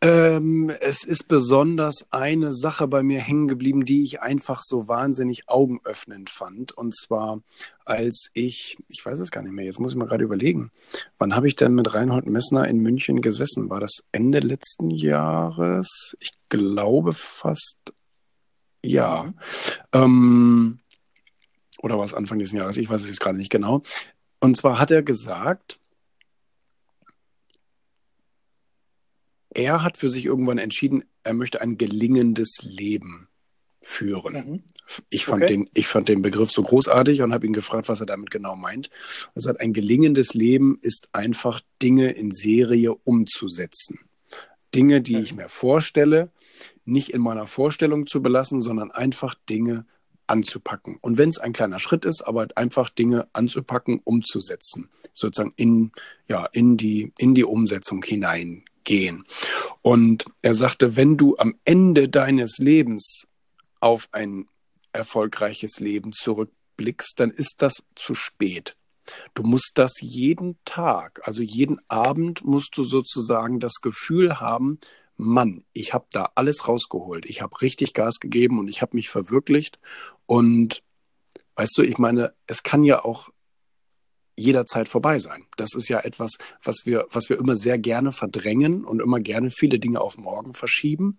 [0.05, 5.49] Ähm, es ist besonders eine Sache bei mir hängen geblieben, die ich einfach so wahnsinnig
[5.49, 6.73] augenöffnend fand.
[6.73, 7.41] Und zwar,
[7.85, 10.69] als ich, ich weiß es gar nicht mehr, jetzt muss ich mal gerade überlegen,
[11.17, 13.71] wann habe ich denn mit Reinhold Messner in München gesessen?
[13.71, 16.15] War das Ende letzten Jahres?
[16.19, 17.91] Ich glaube fast
[18.83, 19.33] ja.
[19.91, 20.81] Ähm,
[21.81, 22.77] oder war es Anfang dieses Jahres?
[22.77, 23.81] Ich weiß es jetzt gerade nicht genau.
[24.39, 25.79] Und zwar hat er gesagt,
[29.55, 33.29] er hat für sich irgendwann entschieden, er möchte ein gelingendes Leben
[33.81, 34.33] führen.
[34.33, 34.63] Mhm.
[35.09, 35.53] Ich, fand okay.
[35.53, 38.55] den, ich fand den Begriff so großartig und habe ihn gefragt, was er damit genau
[38.55, 38.89] meint.
[39.33, 43.99] Er sagt, ein gelingendes Leben ist einfach Dinge in Serie umzusetzen.
[44.73, 45.23] Dinge, die mhm.
[45.23, 46.31] ich mir vorstelle,
[46.83, 49.85] nicht in meiner Vorstellung zu belassen, sondern einfach Dinge
[50.27, 50.97] anzupacken.
[51.01, 55.91] Und wenn es ein kleiner Schritt ist, aber einfach Dinge anzupacken, umzusetzen, sozusagen in,
[56.27, 58.01] ja, in die, in die Umsetzung
[58.85, 59.25] hineingehen.
[59.81, 63.27] Und er sagte, wenn du am Ende deines Lebens
[63.79, 64.47] auf ein
[64.93, 68.75] erfolgreiches Leben zurückblickst, dann ist das zu spät.
[69.35, 74.79] Du musst das jeden Tag, also jeden Abend musst du sozusagen das Gefühl haben,
[75.17, 77.25] Mann, ich habe da alles rausgeholt.
[77.25, 79.79] Ich habe richtig Gas gegeben und ich habe mich verwirklicht.
[80.25, 80.83] Und
[81.55, 83.29] weißt du, ich meine, es kann ja auch
[84.35, 85.45] jederzeit vorbei sein.
[85.57, 86.33] Das ist ja etwas,
[86.63, 90.53] was wir, was wir immer sehr gerne verdrängen und immer gerne viele Dinge auf morgen
[90.53, 91.17] verschieben.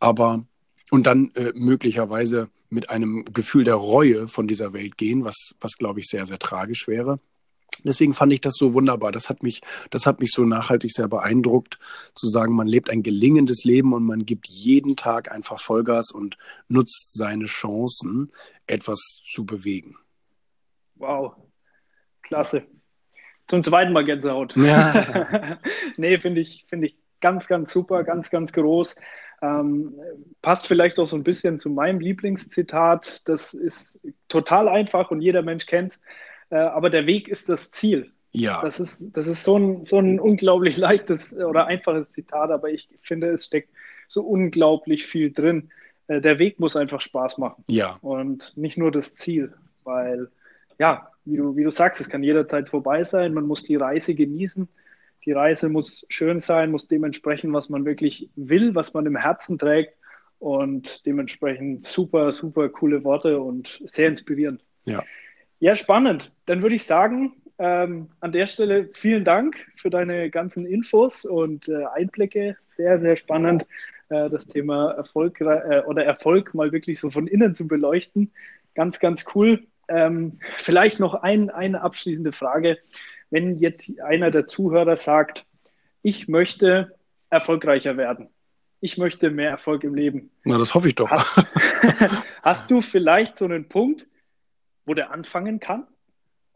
[0.00, 0.44] Aber
[0.90, 5.76] und dann äh, möglicherweise mit einem Gefühl der Reue von dieser Welt gehen, was, was
[5.76, 7.18] glaube ich sehr, sehr tragisch wäre.
[7.84, 9.12] Deswegen fand ich das so wunderbar.
[9.12, 9.60] Das hat mich,
[9.90, 11.78] das hat mich so nachhaltig sehr beeindruckt,
[12.14, 16.36] zu sagen, man lebt ein gelingendes Leben und man gibt jeden Tag einfach Vollgas und
[16.68, 18.30] nutzt seine Chancen,
[18.66, 19.96] etwas zu bewegen.
[20.96, 21.34] Wow,
[22.26, 22.62] klasse.
[23.48, 24.56] Zum zweiten Mal Gänsehaut.
[24.56, 25.58] Ja.
[25.96, 28.96] nee, finde ich, finde ich ganz, ganz super, ganz, ganz groß.
[29.42, 29.94] Ähm,
[30.42, 33.28] passt vielleicht auch so ein bisschen zu meinem Lieblingszitat.
[33.28, 36.00] Das ist total einfach und jeder Mensch kennt es.
[36.50, 38.12] Äh, aber der Weg ist das Ziel.
[38.32, 38.60] Ja.
[38.62, 42.88] Das ist, das ist so ein, so ein unglaublich leichtes oder einfaches Zitat, aber ich
[43.02, 43.70] finde, es steckt
[44.08, 45.70] so unglaublich viel drin.
[46.08, 47.64] Äh, der Weg muss einfach Spaß machen.
[47.68, 47.98] Ja.
[48.02, 49.54] Und nicht nur das Ziel,
[49.84, 50.28] weil,
[50.78, 53.34] ja, wie du, wie du sagst, es kann jederzeit vorbei sein.
[53.34, 54.68] Man muss die Reise genießen.
[55.24, 59.58] Die Reise muss schön sein, muss dementsprechend, was man wirklich will, was man im Herzen
[59.58, 59.94] trägt.
[60.38, 64.62] Und dementsprechend super, super coole Worte und sehr inspirierend.
[64.84, 65.02] Ja.
[65.58, 66.32] Ja, spannend.
[66.44, 71.68] Dann würde ich sagen, ähm, an der Stelle vielen Dank für deine ganzen Infos und
[71.68, 72.56] äh, Einblicke.
[72.66, 73.66] Sehr, sehr spannend,
[74.10, 78.30] äh, das Thema Erfolg äh, oder Erfolg mal wirklich so von innen zu beleuchten.
[78.74, 79.66] Ganz, ganz cool.
[79.88, 82.78] Ähm, vielleicht noch ein, eine abschließende Frage.
[83.30, 85.44] Wenn jetzt einer der Zuhörer sagt,
[86.02, 86.94] ich möchte
[87.30, 88.28] erfolgreicher werden,
[88.80, 90.30] ich möchte mehr Erfolg im Leben.
[90.44, 91.10] Na, das hoffe ich doch.
[91.10, 91.46] Hast,
[92.42, 94.06] hast du vielleicht so einen Punkt,
[94.84, 95.86] wo der anfangen kann?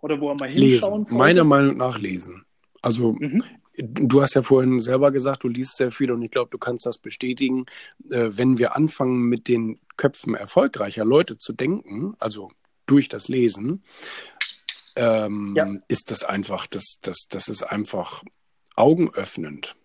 [0.00, 1.18] Oder wo er mal hinschauen lesen.
[1.18, 2.44] Meiner Meinung nach lesen.
[2.82, 3.42] Also mhm.
[3.76, 6.86] du hast ja vorhin selber gesagt, du liest sehr viel und ich glaube, du kannst
[6.86, 7.66] das bestätigen.
[8.10, 12.50] Äh, wenn wir anfangen, mit den Köpfen erfolgreicher Leute zu denken, also
[12.90, 13.82] durch das Lesen,
[14.96, 15.72] ähm, ja.
[15.88, 18.22] ist das einfach, das, das, das ist einfach
[18.76, 19.76] augenöffnend.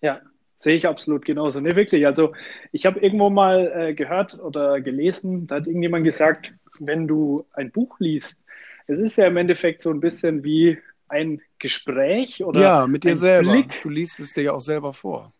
[0.00, 0.20] Ja,
[0.58, 1.60] sehe ich absolut genauso.
[1.60, 2.06] Ne, wirklich.
[2.06, 2.34] Also
[2.70, 7.70] ich habe irgendwo mal äh, gehört oder gelesen, da hat irgendjemand gesagt, wenn du ein
[7.70, 8.40] Buch liest,
[8.86, 12.60] es ist ja im Endeffekt so ein bisschen wie ein Gespräch oder.
[12.60, 13.52] Ja, mit dir selber.
[13.52, 13.80] Blick.
[13.82, 15.32] Du liest es dir ja auch selber vor.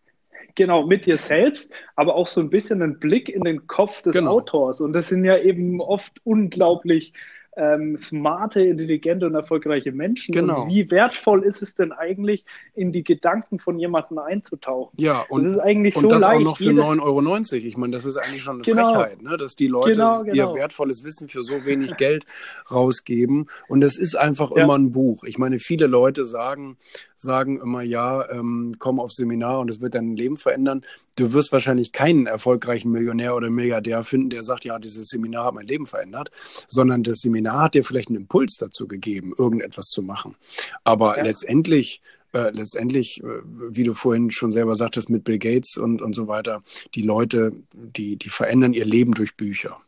[0.55, 4.13] Genau, mit dir selbst, aber auch so ein bisschen ein Blick in den Kopf des
[4.13, 4.33] genau.
[4.33, 4.81] Autors.
[4.81, 7.13] Und das sind ja eben oft unglaublich
[7.55, 10.33] ähm, smarte, intelligente und erfolgreiche Menschen.
[10.33, 10.63] Genau.
[10.63, 14.95] Und wie wertvoll ist es denn eigentlich, in die Gedanken von jemandem einzutauchen?
[14.97, 16.35] Ja, und das ist eigentlich und so das leicht.
[16.35, 17.67] auch noch für 9,90 Euro.
[17.67, 18.93] Ich meine, das ist eigentlich schon eine genau.
[18.93, 19.37] Frechheit, ne?
[19.37, 20.33] dass die Leute genau, genau.
[20.33, 22.25] ihr wertvolles Wissen für so wenig Geld
[22.71, 23.47] rausgeben.
[23.67, 24.63] Und das ist einfach ja.
[24.63, 25.23] immer ein Buch.
[25.23, 26.77] Ich meine, viele Leute sagen,
[27.15, 30.83] sagen immer, ja, ähm, komm aufs Seminar und es wird dein Leben verändern.
[31.15, 35.53] Du wirst wahrscheinlich keinen erfolgreichen Millionär oder Milliardär finden, der sagt, ja, dieses Seminar hat
[35.53, 36.31] mein Leben verändert,
[36.67, 40.35] sondern das Seminar hat dir vielleicht einen Impuls dazu gegeben, irgendetwas zu machen.
[40.83, 41.23] Aber ja.
[41.23, 42.01] letztendlich
[42.33, 46.27] äh, letztendlich, äh, wie du vorhin schon selber sagtest, mit Bill Gates und, und so
[46.27, 46.63] weiter,
[46.95, 49.79] die Leute, die, die verändern ihr Leben durch Bücher.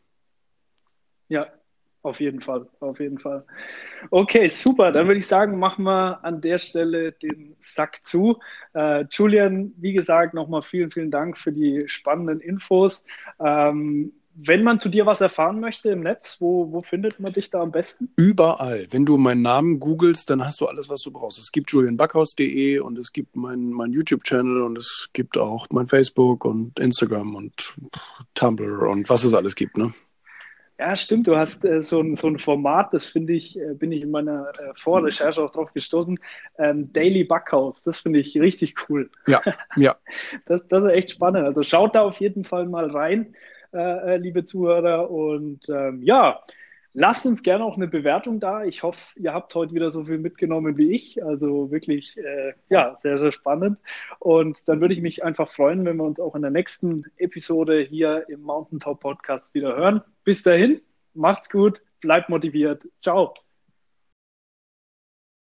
[1.27, 1.47] Ja,
[2.03, 3.43] auf jeden Fall, auf jeden Fall.
[4.11, 4.91] Okay, super.
[4.91, 8.37] Dann würde ich sagen, machen wir an der Stelle den Sack zu.
[8.75, 13.05] Äh, Julian, wie gesagt, nochmal vielen, vielen Dank für die spannenden Infos.
[13.39, 17.49] Ähm, wenn man zu dir was erfahren möchte im Netz, wo, wo findet man dich
[17.49, 18.09] da am besten?
[18.17, 18.87] Überall.
[18.91, 21.39] Wenn du meinen Namen googelst, dann hast du alles, was du brauchst.
[21.39, 26.43] Es gibt julianbackhaus.de und es gibt mein, mein YouTube-Channel und es gibt auch mein Facebook
[26.43, 27.75] und Instagram und
[28.33, 29.93] Tumblr und was es alles gibt, ne?
[30.77, 31.27] Ja, stimmt.
[31.27, 34.11] Du hast äh, so, ein, so ein Format, das finde ich, äh, bin ich in
[34.11, 36.19] meiner äh, Vorrecherche auch drauf gestoßen.
[36.57, 37.81] Ähm, Daily Backhaus.
[37.83, 39.09] Das finde ich richtig cool.
[39.25, 39.41] Ja,
[39.77, 39.95] ja.
[40.45, 41.45] das, das ist echt spannend.
[41.45, 43.35] Also schaut da auf jeden Fall mal rein,
[43.75, 45.09] äh liebe Zuhörer.
[45.09, 46.41] Und ähm, ja,
[46.97, 48.63] Lasst uns gerne auch eine Bewertung da.
[48.63, 51.21] Ich hoffe, ihr habt heute wieder so viel mitgenommen wie ich.
[51.21, 53.79] Also wirklich, äh, ja, sehr, sehr spannend.
[54.19, 57.81] Und dann würde ich mich einfach freuen, wenn wir uns auch in der nächsten Episode
[57.81, 60.01] hier im Mountaintop Podcast wieder hören.
[60.23, 60.79] Bis dahin,
[61.13, 62.87] macht's gut, bleibt motiviert.
[63.01, 63.44] Ciao.